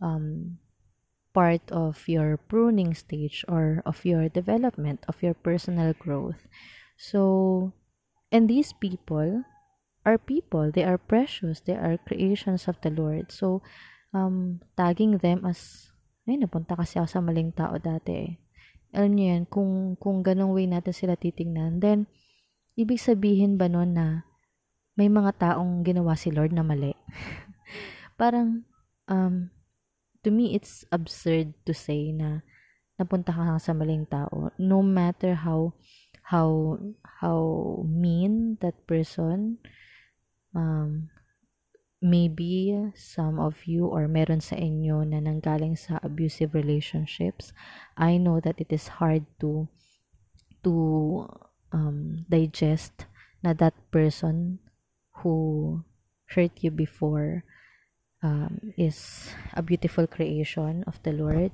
um, 0.00 0.58
part 1.36 1.60
of 1.68 2.08
your 2.08 2.40
pruning 2.40 2.96
stage 2.96 3.44
or 3.44 3.84
of 3.84 4.08
your 4.08 4.32
development 4.32 5.04
of 5.04 5.20
your 5.20 5.36
personal 5.36 5.92
growth. 5.92 6.48
So, 6.96 7.76
and 8.32 8.48
these 8.48 8.72
people 8.72 9.44
are 10.08 10.16
people. 10.16 10.72
They 10.72 10.88
are 10.88 10.96
precious. 10.96 11.60
They 11.60 11.76
are 11.76 12.00
creations 12.00 12.64
of 12.64 12.80
the 12.80 12.88
Lord. 12.88 13.28
So, 13.28 13.60
um, 14.16 14.64
tagging 14.80 15.20
them 15.20 15.44
as 15.44 15.92
ay, 16.26 16.40
napunta 16.40 16.74
kasi 16.74 16.98
ako 16.98 17.06
sa 17.06 17.22
maling 17.22 17.54
tao 17.54 17.78
dati 17.78 18.10
eh. 18.10 18.32
Alam 18.96 19.14
niyo 19.14 19.26
yan, 19.36 19.44
kung, 19.46 19.94
kung 20.00 20.24
ganong 20.26 20.56
way 20.56 20.66
natin 20.66 20.90
sila 20.90 21.14
titingnan, 21.14 21.78
then, 21.78 22.10
ibig 22.74 22.98
sabihin 22.98 23.60
ba 23.60 23.70
nun 23.70 23.94
na 23.94 24.25
may 24.96 25.12
mga 25.12 25.36
taong 25.36 25.84
ginawa 25.84 26.16
si 26.16 26.32
Lord 26.32 26.56
na 26.56 26.64
mali. 26.64 26.96
Parang, 28.20 28.64
um, 29.06 29.52
to 30.24 30.32
me, 30.32 30.56
it's 30.56 30.88
absurd 30.88 31.52
to 31.68 31.76
say 31.76 32.10
na 32.10 32.40
napunta 32.96 33.36
ka 33.36 33.60
sa 33.60 33.76
maling 33.76 34.08
tao. 34.08 34.50
No 34.56 34.80
matter 34.80 35.36
how, 35.36 35.76
how, 36.32 36.80
how 37.20 37.40
mean 37.84 38.56
that 38.64 38.88
person, 38.88 39.60
um, 40.56 41.12
maybe 42.00 42.76
some 42.94 43.40
of 43.40 43.64
you 43.64 43.88
or 43.88 44.08
meron 44.08 44.40
sa 44.40 44.56
inyo 44.56 45.00
na 45.04 45.20
nanggaling 45.20 45.74
sa 45.74 45.96
abusive 46.04 46.52
relationships 46.52 47.56
i 47.96 48.20
know 48.20 48.36
that 48.36 48.60
it 48.60 48.68
is 48.68 49.00
hard 49.00 49.24
to 49.40 49.64
to 50.60 51.24
um, 51.72 52.20
digest 52.28 53.08
na 53.40 53.56
that 53.56 53.72
person 53.88 54.60
who 55.22 55.84
hurt 56.34 56.52
you 56.60 56.70
before 56.70 57.44
um, 58.22 58.72
is 58.76 59.30
a 59.54 59.62
beautiful 59.62 60.06
creation 60.06 60.84
of 60.86 61.02
the 61.02 61.12
lord. 61.12 61.52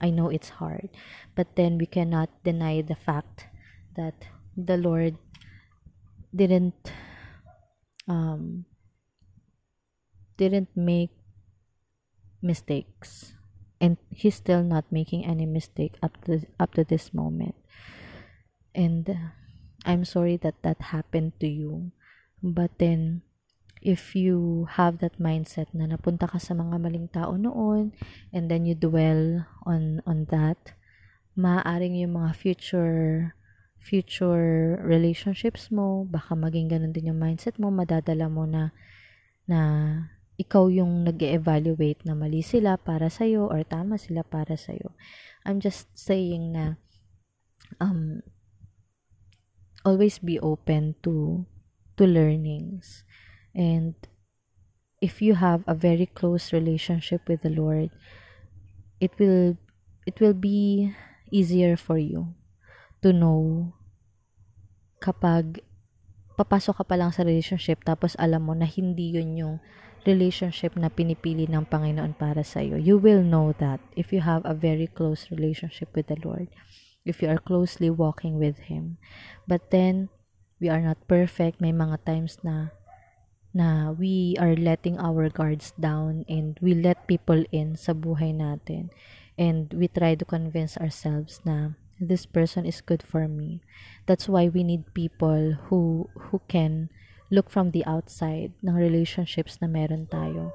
I 0.00 0.10
know 0.10 0.28
it's 0.28 0.60
hard 0.60 0.88
but 1.34 1.56
then 1.56 1.76
we 1.76 1.86
cannot 1.86 2.30
deny 2.44 2.80
the 2.80 2.96
fact 2.96 3.46
that 3.96 4.14
the 4.56 4.76
lord 4.76 5.16
didn't 6.34 6.92
um, 8.08 8.64
didn't 10.36 10.68
make 10.74 11.10
mistakes 12.40 13.34
and 13.80 13.98
he's 14.08 14.34
still 14.34 14.62
not 14.62 14.84
making 14.90 15.24
any 15.24 15.44
mistake 15.44 15.96
up 16.02 16.16
to 16.24 16.46
up 16.58 16.74
to 16.74 16.84
this 16.84 17.12
moment. 17.12 17.54
And 18.74 19.34
i'm 19.84 20.04
sorry 20.04 20.36
that 20.36 20.60
that 20.62 20.92
happened 20.92 21.32
to 21.40 21.48
you 21.48 21.90
but 22.42 22.72
then 22.80 23.22
if 23.80 24.12
you 24.12 24.68
have 24.76 25.00
that 25.00 25.16
mindset 25.16 25.72
na 25.72 25.88
napunta 25.88 26.28
ka 26.28 26.36
sa 26.36 26.52
mga 26.52 26.76
maling 26.76 27.08
tao 27.08 27.36
noon 27.36 27.96
and 28.28 28.52
then 28.52 28.68
you 28.68 28.76
dwell 28.76 29.48
on 29.64 30.04
on 30.04 30.28
that 30.28 30.76
maaaring 31.38 31.96
yung 31.96 32.20
mga 32.20 32.36
future 32.36 33.32
future 33.80 34.76
relationships 34.84 35.72
mo, 35.72 36.04
baka 36.04 36.36
maging 36.36 36.68
ganun 36.68 36.92
din 36.92 37.10
yung 37.10 37.20
mindset 37.20 37.56
mo, 37.56 37.72
madadala 37.72 38.28
mo 38.28 38.44
na 38.44 38.76
na 39.48 39.60
ikaw 40.36 40.68
yung 40.68 41.04
nag 41.08 41.16
evaluate 41.20 42.04
na 42.04 42.12
mali 42.12 42.44
sila 42.44 42.76
para 42.76 43.08
sa'yo 43.08 43.48
or 43.48 43.64
tama 43.64 43.96
sila 43.96 44.20
para 44.20 44.54
sa'yo. 44.56 44.92
I'm 45.44 45.58
just 45.58 45.88
saying 45.96 46.52
na 46.52 46.76
um, 47.80 48.20
always 49.84 50.20
be 50.20 50.36
open 50.38 50.96
to 51.00 51.44
to 52.00 52.08
learnings. 52.08 53.04
And 53.52 53.92
if 55.04 55.20
you 55.20 55.36
have 55.36 55.60
a 55.68 55.76
very 55.76 56.08
close 56.08 56.52
relationship 56.52 57.28
with 57.28 57.44
the 57.44 57.52
Lord, 57.52 57.92
it 59.04 59.12
will 59.20 59.60
it 60.08 60.16
will 60.20 60.36
be 60.36 60.96
easier 61.28 61.76
for 61.76 62.00
you 62.00 62.32
to 63.04 63.12
know 63.12 63.76
kapag 65.00 65.60
papasok 66.40 66.80
ka 66.80 66.84
pa 66.88 66.96
lang 66.96 67.12
sa 67.12 67.24
relationship 67.24 67.84
tapos 67.84 68.16
alam 68.16 68.48
mo 68.48 68.56
na 68.56 68.64
hindi 68.64 69.12
yun 69.12 69.36
yung 69.36 69.56
relationship 70.08 70.76
na 70.80 70.88
pinipili 70.88 71.44
ng 71.44 71.68
Panginoon 71.68 72.16
para 72.16 72.40
sa 72.40 72.64
iyo. 72.64 72.80
You 72.80 72.96
will 72.96 73.20
know 73.20 73.52
that 73.60 73.80
if 73.92 74.12
you 74.12 74.24
have 74.24 74.40
a 74.48 74.56
very 74.56 74.88
close 74.88 75.28
relationship 75.28 75.92
with 75.92 76.08
the 76.08 76.16
Lord, 76.24 76.48
if 77.04 77.20
you 77.20 77.28
are 77.28 77.40
closely 77.40 77.92
walking 77.92 78.40
with 78.40 78.72
Him. 78.72 78.96
But 79.44 79.68
then, 79.68 80.08
we 80.60 80.68
are 80.68 80.80
not 80.80 81.00
perfect. 81.08 81.58
May 81.58 81.72
mga 81.72 82.04
times 82.04 82.38
na 82.44 82.70
na 83.50 83.90
we 83.90 84.36
are 84.38 84.54
letting 84.54 85.00
our 85.00 85.26
guards 85.26 85.74
down 85.80 86.22
and 86.30 86.54
we 86.62 86.76
let 86.76 87.10
people 87.10 87.42
in 87.50 87.74
sa 87.74 87.96
buhay 87.96 88.30
natin. 88.30 88.94
And 89.40 89.72
we 89.72 89.88
try 89.88 90.14
to 90.14 90.28
convince 90.28 90.76
ourselves 90.76 91.40
na 91.48 91.74
this 91.98 92.28
person 92.28 92.68
is 92.68 92.84
good 92.84 93.02
for 93.02 93.26
me. 93.26 93.64
That's 94.06 94.28
why 94.28 94.52
we 94.52 94.62
need 94.62 94.94
people 94.94 95.56
who 95.68 96.12
who 96.30 96.44
can 96.46 96.92
look 97.32 97.48
from 97.48 97.72
the 97.72 97.82
outside 97.88 98.52
ng 98.60 98.76
relationships 98.76 99.58
na 99.58 99.66
meron 99.66 100.06
tayo. 100.12 100.52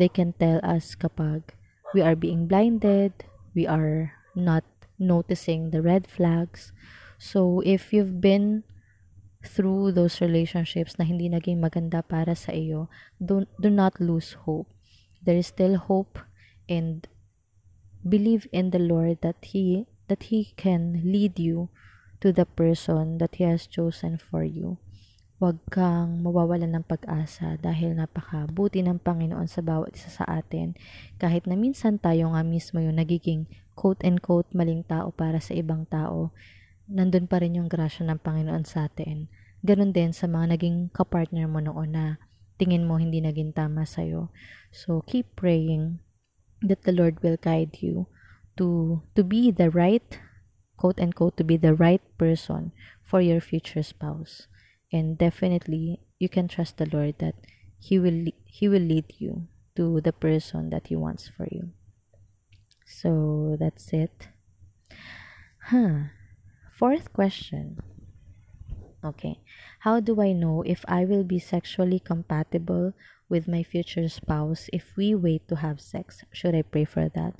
They 0.00 0.08
can 0.08 0.32
tell 0.32 0.64
us 0.64 0.96
kapag 0.96 1.52
we 1.92 2.00
are 2.00 2.16
being 2.16 2.48
blinded, 2.48 3.12
we 3.52 3.68
are 3.68 4.16
not 4.32 4.64
noticing 4.96 5.70
the 5.70 5.84
red 5.84 6.08
flags. 6.08 6.72
So 7.20 7.60
if 7.64 7.92
you've 7.92 8.20
been 8.20 8.64
through 9.42 9.90
those 9.92 10.22
relationships 10.22 10.96
na 10.96 11.04
hindi 11.04 11.26
naging 11.26 11.58
maganda 11.58 12.00
para 12.00 12.32
sa 12.38 12.54
iyo, 12.54 12.86
do, 13.18 13.44
do 13.58 13.68
not 13.68 13.98
lose 13.98 14.38
hope. 14.46 14.70
There 15.22 15.38
is 15.38 15.50
still 15.50 15.78
hope 15.78 16.18
and 16.70 17.06
believe 18.06 18.46
in 18.50 18.70
the 18.70 18.82
Lord 18.82 19.22
that 19.22 19.54
He 19.54 19.86
that 20.10 20.34
He 20.34 20.54
can 20.58 21.02
lead 21.02 21.38
you 21.38 21.70
to 22.22 22.30
the 22.30 22.46
person 22.46 23.18
that 23.18 23.38
He 23.38 23.44
has 23.46 23.66
chosen 23.66 24.18
for 24.18 24.42
you. 24.46 24.78
Huwag 25.42 25.58
kang 25.74 26.22
mawawalan 26.22 26.70
ng 26.78 26.86
pag-asa 26.86 27.58
dahil 27.58 27.98
napakabuti 27.98 28.78
ng 28.78 29.02
Panginoon 29.02 29.50
sa 29.50 29.58
bawat 29.58 29.90
isa 29.98 30.06
sa 30.06 30.22
atin. 30.22 30.78
Kahit 31.18 31.50
na 31.50 31.58
minsan 31.58 31.98
tayo 31.98 32.30
nga 32.30 32.46
mismo 32.46 32.78
yung 32.78 32.94
nagiging 32.94 33.50
quote-and-quote 33.74 34.54
maling 34.54 34.86
tao 34.86 35.10
para 35.10 35.42
sa 35.42 35.50
ibang 35.58 35.82
tao, 35.90 36.30
nandun 36.92 37.24
pa 37.24 37.40
rin 37.40 37.56
yung 37.56 37.72
grasya 37.72 38.04
ng 38.04 38.20
Panginoon 38.20 38.68
sa 38.68 38.92
atin. 38.92 39.32
Ganon 39.64 39.96
din 39.96 40.12
sa 40.12 40.28
mga 40.28 40.60
naging 40.60 40.92
kapartner 40.92 41.48
mo 41.48 41.64
noon 41.64 41.96
na 41.96 42.04
tingin 42.60 42.84
mo 42.84 43.00
hindi 43.00 43.24
naging 43.24 43.56
tama 43.56 43.88
sa'yo. 43.88 44.28
So, 44.68 45.00
keep 45.08 45.32
praying 45.32 46.04
that 46.60 46.84
the 46.84 46.92
Lord 46.92 47.24
will 47.24 47.40
guide 47.40 47.80
you 47.80 48.12
to 48.56 49.00
to 49.16 49.24
be 49.24 49.50
the 49.50 49.70
right 49.70 50.20
quote 50.76 51.00
unquote 51.00 51.36
to 51.36 51.44
be 51.44 51.56
the 51.56 51.74
right 51.74 52.02
person 52.18 52.72
for 53.02 53.20
your 53.20 53.40
future 53.40 53.82
spouse 53.82 54.46
and 54.92 55.16
definitely 55.16 56.00
you 56.18 56.28
can 56.28 56.48
trust 56.48 56.76
the 56.76 56.88
lord 56.92 57.14
that 57.18 57.34
he 57.78 57.98
will 57.98 58.28
he 58.44 58.68
will 58.68 58.82
lead 58.82 59.06
you 59.18 59.48
to 59.74 60.00
the 60.00 60.12
person 60.12 60.70
that 60.70 60.88
he 60.88 60.96
wants 60.96 61.30
for 61.30 61.46
you 61.50 61.70
so 62.84 63.56
that's 63.58 63.92
it 63.92 64.28
huh 65.70 66.12
fourth 66.82 67.14
question. 67.14 67.78
Okay. 69.06 69.38
How 69.86 70.02
do 70.02 70.18
i 70.18 70.34
know 70.34 70.66
if 70.66 70.82
i 70.90 71.06
will 71.06 71.22
be 71.22 71.38
sexually 71.38 72.02
compatible 72.02 72.90
with 73.30 73.46
my 73.46 73.62
future 73.62 74.10
spouse 74.10 74.66
if 74.74 74.90
we 74.98 75.14
wait 75.14 75.46
to 75.46 75.62
have 75.62 75.78
sex? 75.78 76.26
Should 76.34 76.58
i 76.58 76.66
pray 76.66 76.82
for 76.82 77.06
that? 77.14 77.38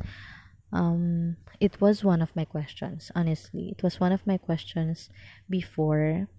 Um, 0.71 1.43
it 1.59 1.83
was 1.83 2.07
one 2.07 2.23
of 2.23 2.31
my 2.39 2.47
questions, 2.47 3.11
honestly. 3.19 3.75
It 3.75 3.83
was 3.83 3.99
one 3.99 4.15
of 4.15 4.23
my 4.31 4.39
questions 4.39 5.11
before, 5.51 6.31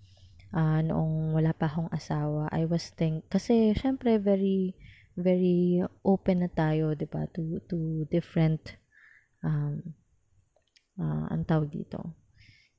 uh, 0.55 0.79
noong 0.79 1.35
wala 1.35 1.51
pa 1.51 1.67
akong 1.67 1.91
asawa. 1.91 2.47
I 2.55 2.63
was 2.63 2.87
think, 2.95 3.27
kasi 3.27 3.75
syempre 3.75 4.15
very, 4.15 4.79
very 5.19 5.83
open 6.07 6.47
na 6.47 6.49
tayo, 6.55 6.95
di 6.95 7.03
ba, 7.03 7.27
to, 7.35 7.59
to 7.67 8.07
different, 8.07 8.79
um, 9.43 9.91
uh, 10.95 11.27
ang 11.29 11.43
tawag 11.43 11.67
dito, 11.67 12.22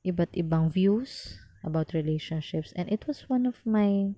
iba't 0.05 0.31
ibang 0.37 0.69
views 0.69 1.41
about 1.65 1.97
relationships. 1.97 2.71
And 2.77 2.85
it 2.93 3.09
was 3.09 3.25
one 3.25 3.49
of 3.49 3.57
my 3.65 4.13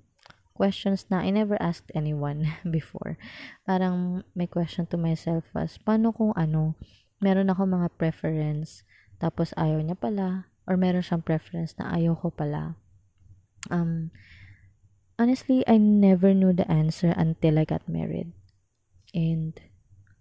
questions 0.53 1.07
na 1.07 1.23
I 1.23 1.31
never 1.31 1.55
asked 1.63 1.95
anyone 1.95 2.51
before. 2.67 3.15
Parang 3.63 4.27
may 4.35 4.51
question 4.51 4.85
to 4.91 4.99
myself 4.99 5.47
was, 5.55 5.79
paano 5.79 6.11
kung 6.11 6.35
ano, 6.35 6.75
meron 7.23 7.49
ako 7.49 7.65
mga 7.65 7.89
preference, 7.95 8.83
tapos 9.17 9.55
ayaw 9.55 9.79
niya 9.79 9.95
pala, 9.95 10.51
or 10.67 10.75
meron 10.75 11.05
siyang 11.05 11.23
preference 11.23 11.73
na 11.79 11.95
ayaw 11.95 12.19
ko 12.19 12.29
pala. 12.29 12.75
Um, 13.71 14.11
honestly, 15.15 15.63
I 15.65 15.79
never 15.79 16.35
knew 16.35 16.51
the 16.51 16.67
answer 16.67 17.15
until 17.15 17.57
I 17.57 17.65
got 17.65 17.87
married. 17.87 18.35
And 19.15 19.55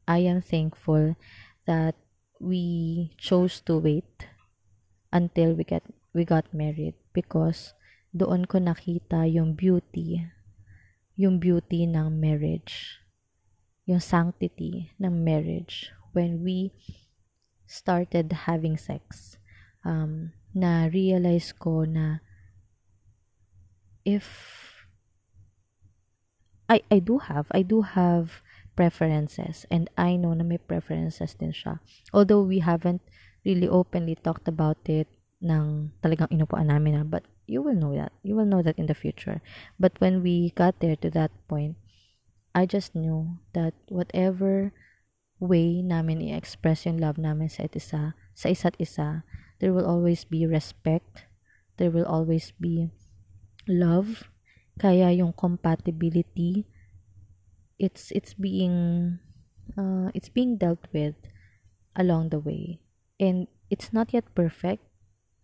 I 0.06 0.22
am 0.22 0.40
thankful 0.40 1.18
that 1.66 1.98
we 2.38 3.10
chose 3.18 3.58
to 3.66 3.80
wait 3.82 4.30
until 5.12 5.54
we 5.54 5.64
get 5.64 5.82
we 6.14 6.24
got 6.24 6.48
married 6.54 6.94
because 7.12 7.74
doon 8.16 8.48
ko 8.48 8.58
nakita 8.58 9.28
yung 9.28 9.54
beauty 9.54 10.24
yung 11.16 11.40
beauty 11.40 11.84
ng 11.84 12.16
marriage 12.16 13.00
yung 13.86 14.02
sanctity 14.02 14.90
ng 14.98 15.22
marriage 15.22 15.94
when 16.10 16.42
we 16.42 16.74
started 17.66 18.32
having 18.50 18.76
sex, 18.76 19.38
um, 19.84 20.32
na 20.54 20.90
realize 20.90 21.54
ko 21.54 21.86
na 21.86 22.18
if 24.06 24.26
I 26.66 26.82
I 26.90 26.98
do 26.98 27.18
have 27.22 27.46
I 27.54 27.62
do 27.62 27.82
have 27.82 28.42
preferences 28.74 29.66
and 29.70 29.90
I 29.94 30.16
know 30.16 30.34
na 30.34 30.42
may 30.42 30.58
preferences 30.58 31.38
din 31.38 31.54
siya. 31.54 31.78
Although 32.10 32.42
we 32.42 32.58
haven't 32.58 33.02
really 33.46 33.70
openly 33.70 34.18
talked 34.18 34.50
about 34.50 34.82
it 34.90 35.06
ng 35.38 35.94
talagang 36.02 36.34
inupuan 36.34 36.66
namin 36.66 36.98
na 36.98 37.04
but 37.06 37.22
you 37.46 37.62
will 37.62 37.78
know 37.78 37.94
that. 37.94 38.10
You 38.26 38.34
will 38.34 38.48
know 38.50 38.60
that 38.66 38.74
in 38.74 38.90
the 38.90 38.98
future. 38.98 39.38
But 39.78 39.94
when 40.02 40.20
we 40.20 40.50
got 40.58 40.82
there 40.82 40.98
to 40.98 41.10
that 41.14 41.30
point, 41.46 41.78
I 42.54 42.66
just 42.66 42.98
knew 42.98 43.38
that 43.54 43.78
whatever 43.86 44.74
way 45.38 45.78
namin 45.78 46.26
i-express 46.26 46.90
yung 46.90 46.98
love 46.98 47.22
namin 47.22 47.46
sa 47.46 47.70
isa, 47.70 48.18
sa 48.34 48.46
isa't 48.50 48.74
isa, 48.82 49.22
there 49.62 49.70
will 49.70 49.86
always 49.86 50.26
be 50.26 50.42
respect, 50.42 51.30
there 51.78 51.94
will 51.94 52.08
always 52.08 52.50
be 52.58 52.90
love, 53.68 54.26
kaya 54.80 55.14
yung 55.14 55.32
compatibility 55.32 56.66
it's 57.78 58.08
it's 58.12 58.32
being 58.32 59.18
uh, 59.76 60.08
it's 60.16 60.28
being 60.28 60.56
dealt 60.56 60.88
with 60.92 61.16
along 61.96 62.28
the 62.32 62.40
way 62.40 62.80
and 63.18 63.48
it's 63.70 63.92
not 63.92 64.12
yet 64.12 64.24
perfect 64.34 64.82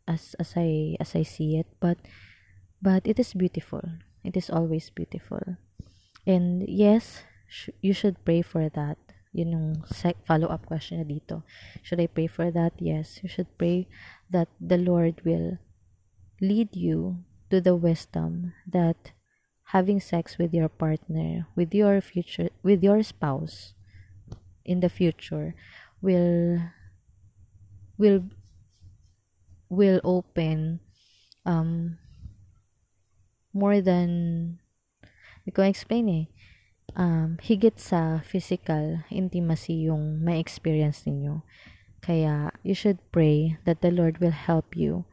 as 0.07 0.35
as 0.39 0.55
I 0.57 0.97
as 1.01 1.15
I 1.15 1.23
see 1.23 1.57
it 1.57 1.67
but 1.81 1.99
but 2.83 3.07
it 3.07 3.19
is 3.19 3.35
beautiful 3.35 3.83
it 4.25 4.37
is 4.37 4.51
always 4.51 4.91
beautiful 4.91 5.59
and 6.27 6.63
yes 6.69 7.25
sh- 7.49 7.75
you 7.81 7.93
should 7.93 8.25
pray 8.25 8.43
for 8.43 8.69
that 8.71 8.99
yun 9.33 9.53
yung 9.53 9.69
follow-up 10.29 10.69
question 10.69 11.01
na 11.01 11.09
dito. 11.09 11.43
Should 11.81 12.01
I 12.05 12.07
pray 12.07 12.29
for 12.29 12.53
that? 12.53 12.77
Yes. 12.79 13.25
You 13.25 13.29
should 13.33 13.49
pray 13.57 13.89
that 14.29 14.53
the 14.61 14.77
Lord 14.77 15.25
will 15.25 15.57
lead 16.41 16.77
you 16.77 17.25
to 17.49 17.61
the 17.61 17.75
wisdom 17.75 18.53
that 18.69 19.17
having 19.73 20.01
sex 20.01 20.37
with 20.37 20.53
your 20.53 20.69
partner, 20.69 21.49
with 21.57 21.73
your 21.73 22.01
future, 22.05 22.53
with 22.63 22.85
your 22.85 23.03
spouse 23.03 23.73
in 24.65 24.81
the 24.81 24.93
future 24.93 25.57
will 26.05 26.61
will 28.03 28.27
will 29.71 30.03
open 30.03 30.83
um 31.47 32.03
more 33.55 33.79
than 33.79 34.11
hindi 35.47 35.51
ko 35.55 35.63
explain 35.63 36.11
eh 36.11 36.27
um, 36.97 37.41
higit 37.41 37.77
sa 37.81 38.21
physical 38.21 39.05
intimacy 39.09 39.89
yung 39.89 40.21
may 40.21 40.41
experience 40.41 41.05
ninyo. 41.05 41.43
Kaya, 42.03 42.51
you 42.67 42.75
should 42.75 42.99
pray 43.15 43.59
that 43.65 43.81
the 43.81 43.95
Lord 43.95 44.19
will 44.19 44.35
help 44.35 44.75
you 44.75 45.07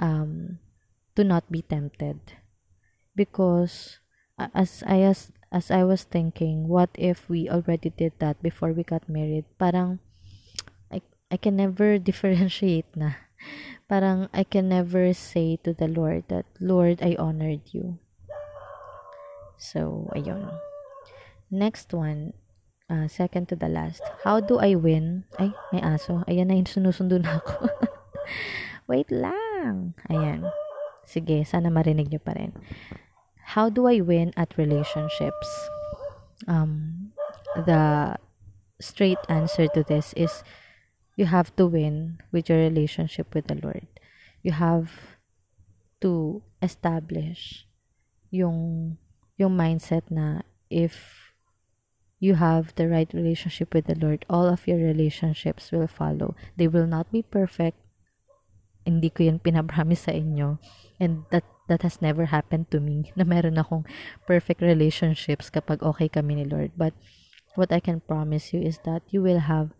um, 0.00 0.58
to 1.14 1.22
not 1.22 1.44
be 1.52 1.60
tempted. 1.60 2.40
Because, 3.12 4.00
as 4.38 4.82
I, 4.86 5.04
as, 5.04 5.28
as 5.52 5.68
I 5.68 5.84
was 5.84 6.08
thinking, 6.08 6.68
what 6.68 6.88
if 6.96 7.28
we 7.28 7.50
already 7.50 7.92
did 7.92 8.16
that 8.18 8.40
before 8.40 8.72
we 8.72 8.82
got 8.82 9.08
married? 9.08 9.44
Parang, 9.60 10.00
I, 11.30 11.36
can 11.36 11.56
never 11.56 11.98
differentiate 12.02 12.90
na. 12.94 13.14
Parang, 13.88 14.28
I 14.34 14.44
can 14.44 14.68
never 14.68 15.12
say 15.14 15.58
to 15.64 15.72
the 15.72 15.88
Lord 15.88 16.24
that, 16.28 16.46
Lord, 16.60 17.02
I 17.02 17.16
honored 17.18 17.72
you. 17.72 17.98
So, 19.58 20.10
ayun. 20.14 20.50
Next 21.50 21.92
one, 21.92 22.32
uh, 22.90 23.06
second 23.08 23.48
to 23.48 23.56
the 23.56 23.68
last. 23.68 24.02
How 24.22 24.40
do 24.40 24.58
I 24.58 24.74
win? 24.74 25.24
Ay, 25.38 25.54
may 25.72 25.82
aso. 25.82 26.22
Ayan 26.30 26.50
na 26.50 26.58
sinusundo 26.62 27.18
na 27.18 27.38
ako. 27.42 27.70
Wait 28.90 29.10
lang. 29.10 29.94
Ayan. 30.10 30.50
Sige, 31.06 31.42
sana 31.46 31.70
marinig 31.70 32.10
nyo 32.10 32.22
pa 32.22 32.38
rin. 32.38 32.54
How 33.58 33.70
do 33.70 33.90
I 33.90 33.98
win 33.98 34.30
at 34.38 34.54
relationships? 34.54 35.50
Um, 36.46 37.10
the 37.54 38.14
straight 38.78 39.18
answer 39.28 39.66
to 39.74 39.82
this 39.82 40.14
is 40.14 40.46
you 41.20 41.28
have 41.28 41.52
to 41.60 41.68
win 41.68 42.16
with 42.32 42.48
your 42.48 42.56
relationship 42.56 43.36
with 43.36 43.52
the 43.52 43.60
Lord. 43.60 43.84
You 44.40 44.56
have 44.56 45.20
to 46.00 46.40
establish 46.64 47.68
yung 48.32 48.96
yung 49.36 49.52
mindset 49.52 50.08
na 50.08 50.48
if 50.72 51.28
you 52.24 52.40
have 52.40 52.72
the 52.80 52.88
right 52.88 53.12
relationship 53.12 53.76
with 53.76 53.84
the 53.84 54.00
Lord, 54.00 54.24
all 54.32 54.48
of 54.48 54.64
your 54.64 54.80
relationships 54.80 55.68
will 55.68 55.88
follow. 55.88 56.32
They 56.56 56.72
will 56.72 56.88
not 56.88 57.12
be 57.12 57.20
perfect. 57.20 57.76
Hindi 58.88 59.12
ko 59.12 59.28
yan 59.28 59.44
pinapromise 59.44 60.08
sa 60.08 60.16
inyo. 60.16 60.56
And 60.96 61.28
that 61.28 61.44
that 61.68 61.84
has 61.84 62.00
never 62.00 62.32
happened 62.32 62.72
to 62.72 62.80
me 62.80 63.12
na 63.18 63.28
meron 63.28 63.60
akong 63.60 63.84
perfect 64.24 64.64
relationships 64.64 65.52
kapag 65.52 65.84
okay 65.84 66.08
kami 66.08 66.40
ni 66.40 66.48
Lord. 66.48 66.72
But 66.80 66.96
what 67.60 67.68
I 67.76 67.80
can 67.84 68.00
promise 68.00 68.56
you 68.56 68.64
is 68.64 68.80
that 68.88 69.04
you 69.12 69.20
will 69.20 69.44
have 69.44 69.76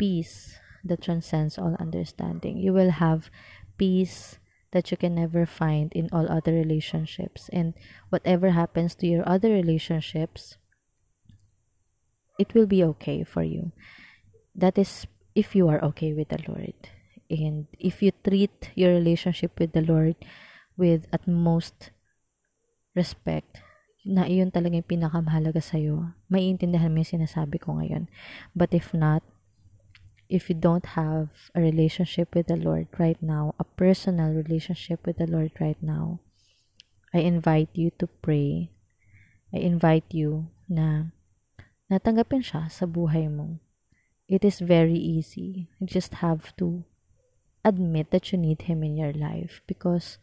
peace 0.00 0.56
that 0.80 1.04
transcends 1.04 1.60
all 1.60 1.76
understanding. 1.76 2.56
You 2.56 2.72
will 2.72 2.96
have 2.96 3.28
peace 3.76 4.40
that 4.72 4.90
you 4.90 4.96
can 4.96 5.14
never 5.14 5.44
find 5.44 5.92
in 5.92 6.08
all 6.08 6.24
other 6.24 6.56
relationships. 6.56 7.52
And 7.52 7.76
whatever 8.08 8.56
happens 8.56 8.96
to 8.96 9.06
your 9.06 9.28
other 9.28 9.52
relationships, 9.52 10.56
it 12.38 12.54
will 12.56 12.66
be 12.66 12.82
okay 12.96 13.22
for 13.22 13.44
you. 13.44 13.76
That 14.56 14.78
is 14.80 15.04
if 15.36 15.54
you 15.54 15.68
are 15.68 15.84
okay 15.92 16.16
with 16.16 16.32
the 16.32 16.40
Lord. 16.48 16.74
And 17.28 17.68
if 17.78 18.02
you 18.02 18.16
treat 18.24 18.72
your 18.74 18.90
relationship 18.96 19.60
with 19.60 19.76
the 19.76 19.84
Lord 19.84 20.16
with 20.80 21.04
utmost 21.12 21.92
respect, 22.96 23.60
na 24.00 24.24
iyon 24.24 24.48
talaga 24.48 24.80
yung 24.80 24.88
pinakamahalaga 24.88 25.60
sa'yo, 25.60 26.16
maiintindihan 26.32 26.88
mo 26.88 27.04
yung 27.04 27.20
sinasabi 27.20 27.60
ko 27.60 27.76
ngayon. 27.76 28.08
But 28.56 28.72
if 28.72 28.96
not, 28.96 29.20
if 30.30 30.48
you 30.48 30.54
don't 30.54 30.94
have 30.94 31.28
a 31.54 31.60
relationship 31.60 32.34
with 32.34 32.46
the 32.46 32.56
Lord 32.56 32.86
right 32.98 33.20
now, 33.20 33.54
a 33.58 33.64
personal 33.64 34.30
relationship 34.30 35.04
with 35.04 35.18
the 35.18 35.26
Lord 35.26 35.50
right 35.58 35.76
now, 35.82 36.20
I 37.12 37.26
invite 37.26 37.74
you 37.74 37.90
to 37.98 38.06
pray. 38.06 38.70
I 39.52 39.58
invite 39.58 40.06
you 40.14 40.46
na 40.70 41.10
natanggapin 41.90 42.46
siya 42.46 42.70
sa 42.70 42.86
buhay 42.86 43.26
mo. 43.26 43.58
It 44.30 44.46
is 44.46 44.62
very 44.62 44.94
easy. 44.94 45.66
You 45.82 45.90
just 45.90 46.22
have 46.22 46.54
to 46.62 46.86
admit 47.66 48.14
that 48.14 48.30
you 48.30 48.38
need 48.38 48.70
Him 48.70 48.86
in 48.86 48.94
your 48.94 49.12
life 49.12 49.58
because 49.66 50.22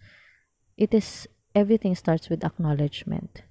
it 0.79 0.95
is, 0.95 1.27
everything 1.51 1.91
starts 1.99 2.31
with 2.31 2.47
acknowledgement. 2.47 3.43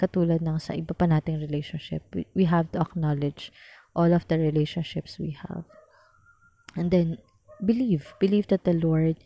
Katulad 0.00 0.40
ng 0.40 0.56
sa 0.56 0.72
iba 0.72 0.96
pa 0.96 1.04
nating 1.04 1.44
relationship, 1.44 2.00
we, 2.32 2.48
have 2.48 2.72
to 2.72 2.80
acknowledge 2.80 3.52
all 3.92 4.16
of 4.16 4.24
the 4.32 4.40
relationships 4.40 5.20
we 5.20 5.36
have. 5.36 5.68
And 6.78 6.90
then, 6.90 7.18
believe. 7.64 8.14
Believe 8.18 8.46
that 8.48 8.64
the 8.64 8.72
Lord, 8.72 9.16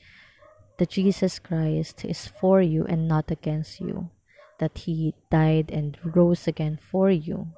that 0.78 0.90
Jesus 0.90 1.38
Christ 1.38 2.04
is 2.04 2.26
for 2.26 2.62
you 2.62 2.84
and 2.88 3.06
not 3.06 3.30
against 3.30 3.80
you. 3.80 4.10
That 4.58 4.78
He 4.78 5.14
died 5.30 5.70
and 5.70 5.98
rose 6.02 6.48
again 6.48 6.78
for 6.80 7.10
you 7.10 7.52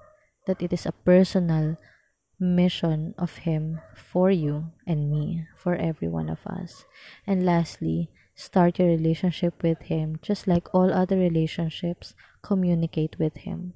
that 0.47 0.63
it 0.63 0.73
is 0.73 0.87
a 0.87 0.93
personal 1.05 1.77
mission 2.39 3.15
of 3.19 3.49
Him 3.49 3.81
for 3.95 4.31
you 4.31 4.73
and 4.87 5.11
me, 5.11 5.47
for 5.57 5.75
every 5.75 6.09
one 6.09 6.29
of 6.29 6.47
us. 6.47 6.85
And 7.27 7.45
lastly, 7.45 8.11
start 8.35 8.79
your 8.79 8.89
relationship 8.89 9.63
with 9.63 9.83
Him 9.83 10.19
just 10.23 10.47
like 10.47 10.75
all 10.75 10.93
other 10.93 11.17
relationships, 11.17 12.15
communicate 12.43 13.19
with 13.19 13.39
Him. 13.39 13.75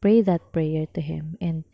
Pray 0.00 0.20
that 0.22 0.52
prayer 0.52 0.86
to 0.94 1.00
Him. 1.00 1.36
And 1.40 1.64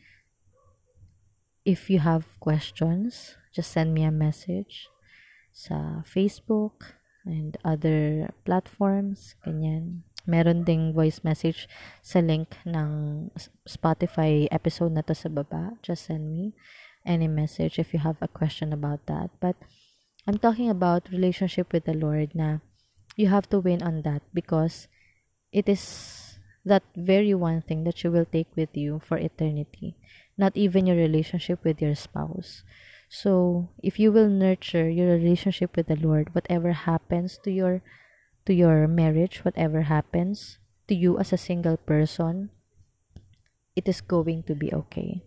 if 1.65 1.91
you 1.91 2.01
have 2.01 2.39
questions, 2.39 3.37
just 3.57 3.73
send 3.73 3.97
me 3.97 4.05
a 4.05 4.13
message 4.13 4.93
sa 5.49 6.05
Facebook 6.05 7.01
and 7.25 7.57
other 7.65 8.29
platforms, 8.45 9.41
ganyan. 9.41 10.05
Meron 10.29 10.69
ding 10.69 10.93
voice 10.93 11.25
message 11.25 11.65
sa 12.05 12.21
link 12.21 12.53
ng 12.69 13.33
Spotify 13.65 14.45
episode 14.53 14.93
na 14.93 15.01
to 15.01 15.17
sa 15.17 15.33
baba. 15.33 15.81
Just 15.81 16.13
send 16.13 16.29
me 16.29 16.53
any 17.09 17.25
message 17.25 17.81
if 17.81 17.97
you 17.97 18.05
have 18.05 18.21
a 18.21 18.29
question 18.29 18.77
about 18.77 19.01
that. 19.09 19.33
But 19.41 19.57
I'm 20.29 20.37
talking 20.37 20.69
about 20.69 21.09
relationship 21.09 21.73
with 21.73 21.89
the 21.89 21.97
Lord 21.97 22.37
na 22.37 22.61
you 23.17 23.33
have 23.33 23.49
to 23.55 23.63
win 23.63 23.81
on 23.81 24.03
that 24.03 24.21
because 24.37 24.91
it 25.49 25.71
is 25.71 26.37
that 26.67 26.83
very 26.99 27.33
one 27.33 27.63
thing 27.63 27.87
that 27.87 28.03
you 28.03 28.11
will 28.11 28.27
take 28.27 28.51
with 28.59 28.77
you 28.77 29.01
for 29.01 29.17
eternity. 29.17 29.95
Not 30.37 30.59
even 30.59 30.85
your 30.85 30.99
relationship 30.99 31.63
with 31.65 31.81
your 31.81 31.95
spouse. 31.95 32.67
So, 33.09 33.71
if 33.83 33.99
you 33.99 34.11
will 34.11 34.29
nurture 34.29 34.91
your 34.91 35.15
relationship 35.15 35.77
with 35.77 35.87
the 35.87 35.97
Lord, 35.97 36.35
whatever 36.35 36.73
happens 36.73 37.39
to 37.45 37.51
your 37.51 37.83
to 38.47 38.55
your 38.55 38.87
marriage, 38.87 39.45
whatever 39.45 39.83
happens 39.83 40.59
to 40.89 40.95
you 40.95 41.19
as 41.19 41.33
a 41.33 41.39
single 41.39 41.77
person, 41.77 42.51
it 43.75 43.89
is 43.89 44.01
going 44.01 44.43
to 44.45 44.55
be 44.55 44.73
okay. 44.73 45.23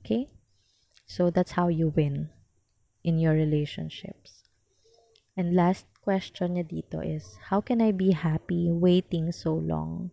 Okay? 0.00 0.28
So 1.06 1.30
that's 1.30 1.52
how 1.52 1.68
you 1.68 1.92
win 1.94 2.30
in 3.04 3.18
your 3.18 3.32
relationships. 3.32 4.48
And 5.36 5.54
last 5.54 5.86
question 6.00 6.56
niya 6.56 6.64
dito 6.64 7.04
is, 7.04 7.36
how 7.52 7.60
can 7.60 7.84
I 7.84 7.92
be 7.92 8.16
happy 8.16 8.72
waiting 8.72 9.30
so 9.30 9.52
long? 9.52 10.10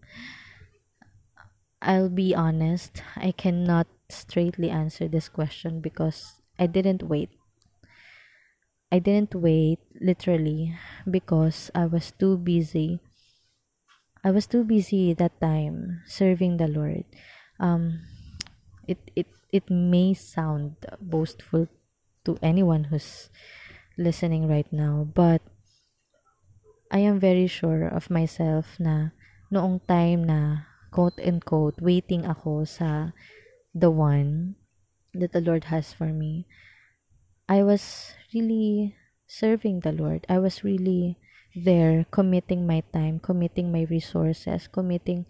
I'll 1.81 2.11
be 2.11 2.35
honest, 2.35 3.01
I 3.15 3.31
cannot 3.31 3.87
straightly 4.07 4.69
answer 4.69 5.07
this 5.07 5.27
question 5.27 5.79
because 5.79 6.42
I 6.59 6.67
didn't 6.67 7.03
wait 7.03 7.29
I 8.93 9.01
didn't 9.01 9.33
wait 9.33 9.81
literally 9.97 10.77
because 11.09 11.73
I 11.73 11.89
was 11.89 12.13
too 12.13 12.37
busy. 12.37 13.01
I 14.21 14.29
was 14.29 14.45
too 14.45 14.61
busy 14.63 15.17
that 15.17 15.41
time 15.41 16.05
serving 16.05 16.61
the 16.61 16.69
Lord. 16.69 17.01
Um, 17.57 18.05
it 18.85 19.01
it 19.17 19.25
it 19.49 19.65
may 19.65 20.13
sound 20.13 20.77
boastful 21.01 21.73
to 22.29 22.37
anyone 22.45 22.93
who's 22.93 23.33
listening 23.97 24.45
right 24.45 24.69
now, 24.69 25.09
but 25.09 25.41
I 26.93 27.01
am 27.01 27.17
very 27.17 27.49
sure 27.49 27.89
of 27.89 28.13
myself 28.13 28.77
na 28.77 29.09
noong 29.49 29.81
time 29.89 30.21
na 30.21 30.69
quote 30.93 31.17
and 31.17 31.41
quote, 31.41 31.81
waiting 31.81 32.29
ako 32.29 32.69
sa 32.69 33.17
the 33.73 33.89
one 33.89 34.53
that 35.13 35.31
the 35.31 35.41
Lord 35.41 35.65
has 35.65 35.93
for 35.93 36.09
me, 36.09 36.45
I 37.47 37.63
was 37.63 38.13
really 38.33 38.95
serving 39.27 39.81
the 39.81 39.91
Lord. 39.91 40.25
I 40.29 40.39
was 40.39 40.63
really 40.63 41.17
there, 41.55 42.05
committing 42.09 42.65
my 42.65 42.81
time, 42.93 43.19
committing 43.19 43.71
my 43.71 43.85
resources, 43.89 44.67
committing 44.67 45.25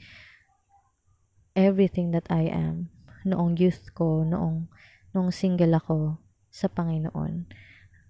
everything 1.56 2.12
that 2.12 2.28
I 2.30 2.48
am 2.48 2.89
noong 3.26 3.60
youth 3.60 3.91
ko, 3.96 4.24
noong, 4.24 4.67
noong 5.15 5.32
single 5.34 5.76
ako 5.76 6.19
sa 6.52 6.67
Panginoon. 6.67 7.48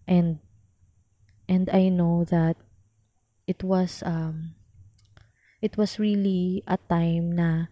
And, 0.07 0.39
and 1.47 1.69
I 1.69 1.89
know 1.89 2.25
that 2.29 2.57
it 3.47 3.63
was, 3.63 4.03
um, 4.05 4.55
it 5.62 5.77
was 5.77 5.97
really 5.97 6.63
a 6.67 6.77
time 6.77 7.33
na, 7.33 7.71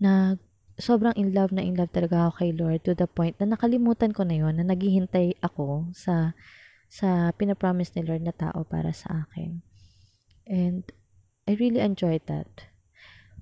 na 0.00 0.36
sobrang 0.78 1.14
in 1.14 1.30
love 1.30 1.54
na 1.54 1.62
in 1.62 1.78
love 1.78 1.90
talaga 1.94 2.28
ako 2.28 2.32
kay 2.42 2.50
Lord 2.50 2.80
to 2.82 2.92
the 2.98 3.06
point 3.06 3.38
na 3.38 3.54
nakalimutan 3.54 4.10
ko 4.10 4.26
na 4.26 4.34
yon 4.38 4.58
na 4.58 4.66
naghihintay 4.66 5.38
ako 5.38 5.90
sa 5.94 6.34
sa 6.90 7.34
pinapromise 7.34 7.94
ni 7.94 8.06
Lord 8.06 8.22
na 8.22 8.34
tao 8.34 8.62
para 8.66 8.94
sa 8.94 9.26
akin. 9.26 9.62
And 10.46 10.86
I 11.44 11.58
really 11.58 11.82
enjoyed 11.82 12.22
that. 12.30 12.70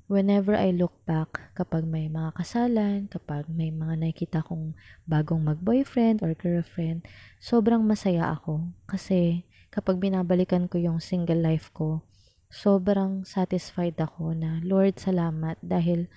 Whenever 0.09 0.53
I 0.53 0.73
look 0.73 0.93
back, 1.09 1.53
kapag 1.57 1.89
may 1.89 2.09
mga 2.09 2.37
kasalan, 2.37 3.09
kapag 3.09 3.49
may 3.49 3.73
mga 3.73 3.97
nakikita 3.97 4.45
kong 4.45 4.77
bagong 5.09 5.41
mag-boyfriend 5.41 6.21
or 6.21 6.37
girlfriend, 6.37 7.09
sobrang 7.41 7.81
masaya 7.85 8.29
ako. 8.29 8.73
Kasi 8.85 9.49
kapag 9.73 10.01
binabalikan 10.01 10.69
ko 10.69 10.77
yung 10.77 11.01
single 11.01 11.41
life 11.41 11.73
ko, 11.73 12.05
sobrang 12.53 13.25
satisfied 13.25 13.97
ako 13.97 14.37
na, 14.37 14.61
Lord, 14.61 15.01
salamat 15.01 15.57
dahil 15.65 16.13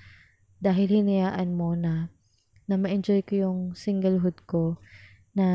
dahil 0.65 1.05
hinayaan 1.05 1.53
mo 1.53 1.77
na 1.77 2.09
na 2.65 2.81
ma-enjoy 2.81 3.21
ko 3.21 3.33
yung 3.45 3.59
singlehood 3.77 4.41
ko 4.49 4.81
na 5.37 5.47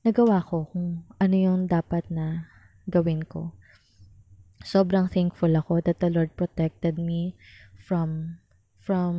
nagawa 0.00 0.40
ko 0.40 0.72
kung 0.72 1.04
ano 1.20 1.36
yung 1.36 1.68
dapat 1.68 2.08
na 2.08 2.48
gawin 2.88 3.20
ko. 3.28 3.52
Sobrang 4.64 5.12
thankful 5.12 5.52
ako 5.52 5.84
that 5.84 6.00
the 6.00 6.08
Lord 6.08 6.32
protected 6.32 6.96
me 6.96 7.36
from 7.76 8.40
from 8.80 9.14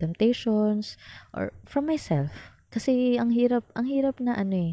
temptations 0.00 0.96
or 1.36 1.52
from 1.68 1.84
myself. 1.84 2.32
Kasi 2.72 3.20
ang 3.20 3.34
hirap, 3.34 3.68
ang 3.76 3.84
hirap 3.84 4.16
na 4.22 4.38
ano 4.38 4.72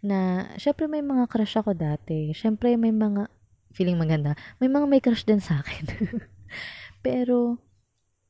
na 0.00 0.48
syempre 0.56 0.88
may 0.88 1.04
mga 1.04 1.28
crush 1.28 1.60
ako 1.60 1.76
dati. 1.76 2.32
Syempre 2.32 2.78
may 2.80 2.94
mga 2.94 3.28
feeling 3.76 4.00
maganda. 4.00 4.38
May 4.62 4.72
mga 4.72 4.86
may 4.88 5.02
crush 5.04 5.28
din 5.28 5.42
sa 5.42 5.60
akin. 5.60 5.84
Pero 7.04 7.60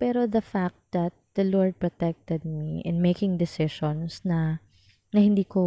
pero 0.00 0.24
the 0.24 0.40
fact 0.40 0.80
that 0.96 1.12
the 1.36 1.44
Lord 1.44 1.76
protected 1.76 2.42
me 2.42 2.80
in 2.88 3.04
making 3.04 3.36
decisions 3.36 4.24
na 4.24 4.64
na 5.12 5.20
hindi 5.20 5.44
ko 5.44 5.60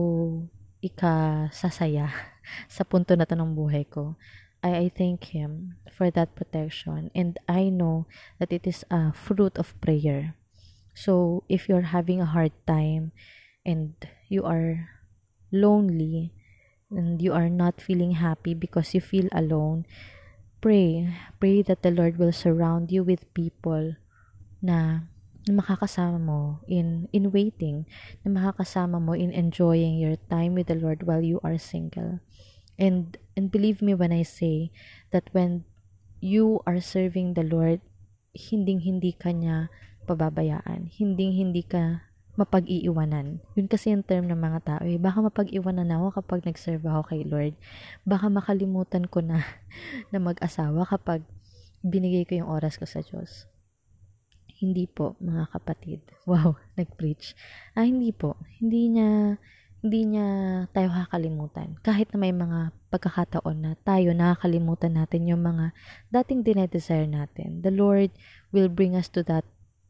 ikasasaya 0.81 2.09
sa 2.75 2.83
punto 2.83 3.13
na 3.13 3.29
to 3.29 3.37
ng 3.37 3.53
buhay 3.53 3.85
ko. 3.85 4.17
I, 4.65 4.89
I 4.89 4.91
thank 4.91 5.37
Him 5.37 5.77
for 5.93 6.09
that 6.09 6.33
protection 6.33 7.13
and 7.13 7.37
I 7.45 7.69
know 7.69 8.09
that 8.41 8.49
it 8.49 8.65
is 8.65 8.81
a 8.89 9.13
fruit 9.13 9.55
of 9.61 9.77
prayer. 9.79 10.33
So, 10.97 11.43
if 11.45 11.69
you're 11.69 11.93
having 11.93 12.17
a 12.17 12.33
hard 12.33 12.57
time 12.65 13.13
and 13.61 13.93
you 14.29 14.43
are 14.49 14.89
lonely 15.53 16.33
and 16.89 17.21
you 17.21 17.33
are 17.33 17.49
not 17.49 17.81
feeling 17.81 18.17
happy 18.17 18.53
because 18.53 18.93
you 18.93 19.01
feel 19.01 19.29
alone, 19.33 19.85
pray. 20.61 21.11
Pray 21.41 21.61
that 21.65 21.81
the 21.81 21.91
Lord 21.91 22.17
will 22.17 22.33
surround 22.33 22.89
you 22.89 23.03
with 23.03 23.29
people 23.33 23.97
na 24.63 25.03
makakasama 25.51 26.15
mo 26.15 26.63
in 26.71 27.11
in 27.11 27.27
waiting, 27.35 27.83
na 28.23 28.31
makakasama 28.31 28.95
mo 28.95 29.11
in 29.11 29.35
enjoying 29.35 29.99
your 29.99 30.15
time 30.31 30.55
with 30.55 30.71
the 30.71 30.79
Lord 30.79 31.03
while 31.03 31.19
you 31.19 31.43
are 31.43 31.59
single. 31.59 32.23
And 32.79 33.19
and 33.35 33.51
believe 33.51 33.83
me 33.83 33.91
when 33.91 34.15
I 34.15 34.23
say 34.23 34.71
that 35.11 35.27
when 35.35 35.67
you 36.23 36.63
are 36.63 36.79
serving 36.79 37.35
the 37.35 37.43
Lord, 37.43 37.83
hinding-hindi 38.31 39.11
ka 39.13 39.35
niya 39.35 39.67
pababayaan. 40.07 40.87
Hinding-hindi 40.95 41.67
ka 41.67 42.07
mapag-iiwanan. 42.33 43.45
Yun 43.53 43.67
kasi 43.69 43.93
yung 43.93 44.01
term 44.01 44.25
ng 44.25 44.39
mga 44.39 44.59
tao. 44.65 44.83
Eh. 44.87 44.97
Baka 44.97 45.21
mapag-iwanan 45.21 45.93
ako 45.93 46.23
kapag 46.23 46.39
nag-serve 46.47 46.81
ako 46.87 47.13
kay 47.13 47.21
Lord. 47.27 47.53
Baka 48.07 48.31
makalimutan 48.31 49.05
ko 49.05 49.21
na 49.21 49.45
na 50.11 50.17
mag-asawa 50.17 50.87
kapag 50.89 51.21
binigay 51.85 52.25
ko 52.25 52.41
yung 52.41 52.49
oras 52.49 52.79
ko 52.79 52.89
sa 52.89 53.05
Diyos. 53.05 53.45
Hindi 54.63 54.87
po, 54.87 55.19
mga 55.19 55.51
kapatid. 55.51 55.99
Wow, 56.23 56.55
nag-preach. 56.79 57.35
Ah, 57.75 57.83
hindi 57.83 58.15
po. 58.15 58.39
Hindi 58.63 58.95
niya, 58.95 59.35
hindi 59.83 60.01
niya 60.07 60.27
tayo 60.71 60.87
kakalimutan. 60.87 61.75
Kahit 61.83 62.15
na 62.15 62.23
may 62.23 62.31
mga 62.31 62.71
pagkakataon 62.87 63.59
na 63.59 63.71
tayo 63.83 64.15
nakakalimutan 64.15 64.95
natin 64.95 65.27
yung 65.27 65.43
mga 65.43 65.75
dating 66.15 66.47
dinedesire 66.47 67.11
natin. 67.11 67.59
The 67.59 67.75
Lord 67.75 68.15
will 68.55 68.71
bring 68.71 68.95
us 68.95 69.11
to 69.11 69.19
that 69.27 69.43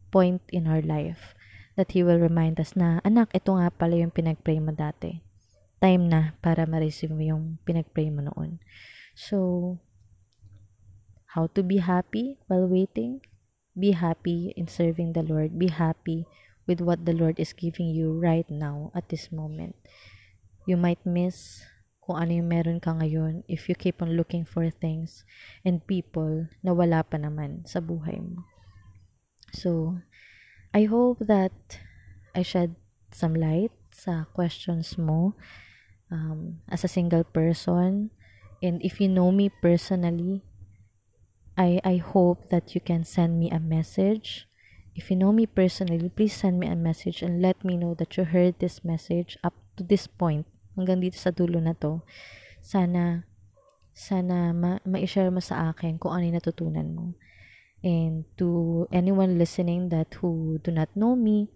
point 0.10 0.42
in 0.50 0.66
our 0.66 0.82
life 0.82 1.38
that 1.78 1.94
He 1.94 2.02
will 2.02 2.18
remind 2.18 2.58
us 2.58 2.74
na, 2.74 2.98
anak, 3.06 3.30
ito 3.38 3.54
nga 3.54 3.70
pala 3.70 3.94
yung 3.94 4.10
pinag-pray 4.14 4.58
mo 4.58 4.74
dati. 4.74 5.22
Time 5.78 6.10
na 6.10 6.34
para 6.42 6.66
ma-receive 6.66 7.14
mo 7.14 7.22
yung 7.22 7.62
pinag-pray 7.62 8.10
mo 8.10 8.26
noon. 8.26 8.58
So, 9.14 9.78
how 11.38 11.46
to 11.54 11.62
be 11.62 11.78
happy 11.78 12.42
while 12.50 12.66
waiting? 12.66 13.22
Be 13.74 13.92
happy 13.92 14.54
in 14.56 14.68
serving 14.68 15.14
the 15.14 15.26
Lord. 15.26 15.58
Be 15.58 15.68
happy 15.68 16.26
with 16.68 16.80
what 16.80 17.06
the 17.06 17.14
Lord 17.14 17.40
is 17.40 17.54
giving 17.54 17.90
you 17.90 18.14
right 18.14 18.48
now 18.50 18.92
at 18.96 19.10
this 19.10 19.32
moment. 19.32 19.76
You 20.66 20.78
might 20.78 21.04
miss 21.06 21.66
kung 22.04 22.20
ano 22.20 22.32
yung 22.36 22.52
meron 22.52 22.80
ka 22.84 22.92
ngayon 22.92 23.48
if 23.48 23.68
you 23.68 23.76
keep 23.76 24.04
on 24.04 24.20
looking 24.20 24.44
for 24.44 24.68
things 24.68 25.24
and 25.64 25.88
people 25.88 26.52
na 26.60 26.76
wala 26.76 27.04
pa 27.04 27.16
naman 27.16 27.64
sa 27.64 27.80
buhay 27.80 28.20
mo. 28.20 28.44
So, 29.56 30.00
I 30.74 30.90
hope 30.90 31.24
that 31.24 31.56
I 32.36 32.42
shed 32.42 32.76
some 33.14 33.38
light 33.38 33.72
sa 33.94 34.26
questions 34.34 34.98
mo 34.98 35.38
um, 36.10 36.60
as 36.68 36.84
a 36.84 36.92
single 36.92 37.24
person. 37.24 38.10
And 38.64 38.82
if 38.82 39.00
you 39.00 39.08
know 39.08 39.32
me 39.32 39.54
personally, 39.62 40.42
I, 41.58 41.80
I 41.84 41.98
hope 41.98 42.50
that 42.50 42.74
you 42.74 42.82
can 42.82 43.04
send 43.04 43.38
me 43.38 43.52
a 43.52 43.60
message. 43.60 44.48
If 44.96 45.10
you 45.10 45.18
know 45.18 45.32
me 45.32 45.46
personally, 45.46 46.10
please 46.10 46.34
send 46.34 46.60
me 46.60 46.68
a 46.68 46.76
message 46.76 47.22
and 47.22 47.42
let 47.42 47.64
me 47.66 47.78
know 47.78 47.94
that 47.98 48.18
you 48.18 48.26
heard 48.26 48.58
this 48.60 48.86
message 48.86 49.38
up 49.44 49.54
to 49.78 49.84
this 49.84 50.06
point, 50.06 50.46
hanggang 50.78 51.02
dito 51.02 51.18
sa 51.18 51.34
dulo 51.34 51.58
na 51.58 51.74
to. 51.74 52.02
Sana, 52.62 53.26
sana 53.94 54.54
ma- 54.54 54.82
ma-share 54.86 55.34
mo 55.34 55.42
sa 55.42 55.74
akin 55.74 55.98
kung 55.98 56.14
ano 56.14 56.30
yung 56.30 56.38
natutunan 56.38 56.94
mo. 56.94 57.18
And 57.84 58.24
to 58.38 58.86
anyone 58.94 59.38
listening 59.38 59.90
that 59.90 60.14
who 60.22 60.62
do 60.62 60.72
not 60.72 60.94
know 60.96 61.18
me, 61.18 61.50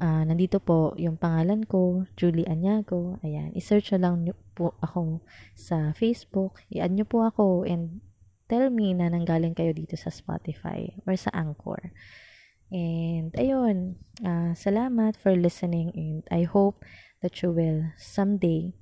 uh, 0.00 0.24
nandito 0.26 0.58
po 0.58 0.96
yung 0.98 1.20
pangalan 1.20 1.68
ko, 1.68 2.08
Julie 2.18 2.48
Anyago. 2.48 3.20
Ayan, 3.22 3.54
isearch 3.54 3.94
na 3.94 4.08
lang 4.10 4.26
po 4.56 4.74
ako 4.82 5.22
sa 5.54 5.94
Facebook. 5.94 6.58
I-add 6.72 6.96
nyo 6.96 7.06
po 7.06 7.22
ako 7.22 7.62
and 7.68 8.02
tell 8.48 8.72
me 8.72 8.96
na 8.96 9.12
nanggaling 9.12 9.54
kayo 9.54 9.76
dito 9.76 9.94
sa 9.94 10.08
Spotify 10.08 10.96
or 11.04 11.14
sa 11.14 11.30
Anchor. 11.36 11.92
And 12.68 13.32
ayun, 13.36 14.00
uh, 14.20 14.52
salamat 14.52 15.16
for 15.16 15.32
listening 15.36 15.92
and 15.96 16.24
I 16.28 16.44
hope 16.44 16.84
that 17.24 17.40
you 17.40 17.52
will 17.52 17.92
someday 17.96 18.76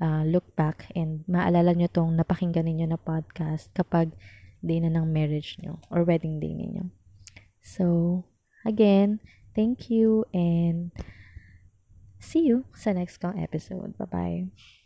uh, 0.00 0.24
look 0.24 0.56
back 0.56 0.88
and 0.96 1.24
maalala 1.28 1.76
nyo 1.76 1.88
tong 1.92 2.16
napakinggan 2.16 2.64
ninyo 2.64 2.88
na 2.88 3.00
podcast 3.00 3.68
kapag 3.76 4.16
day 4.64 4.80
na 4.80 4.88
ng 4.88 5.08
marriage 5.10 5.58
nyo 5.60 5.82
or 5.92 6.06
wedding 6.06 6.40
day 6.40 6.54
ninyo. 6.56 6.88
So, 7.60 8.24
again, 8.64 9.20
thank 9.54 9.90
you 9.90 10.24
and 10.32 10.90
see 12.18 12.46
you 12.46 12.64
sa 12.74 12.94
next 12.96 13.18
kong 13.18 13.38
episode. 13.38 13.94
Bye-bye. 13.98 14.81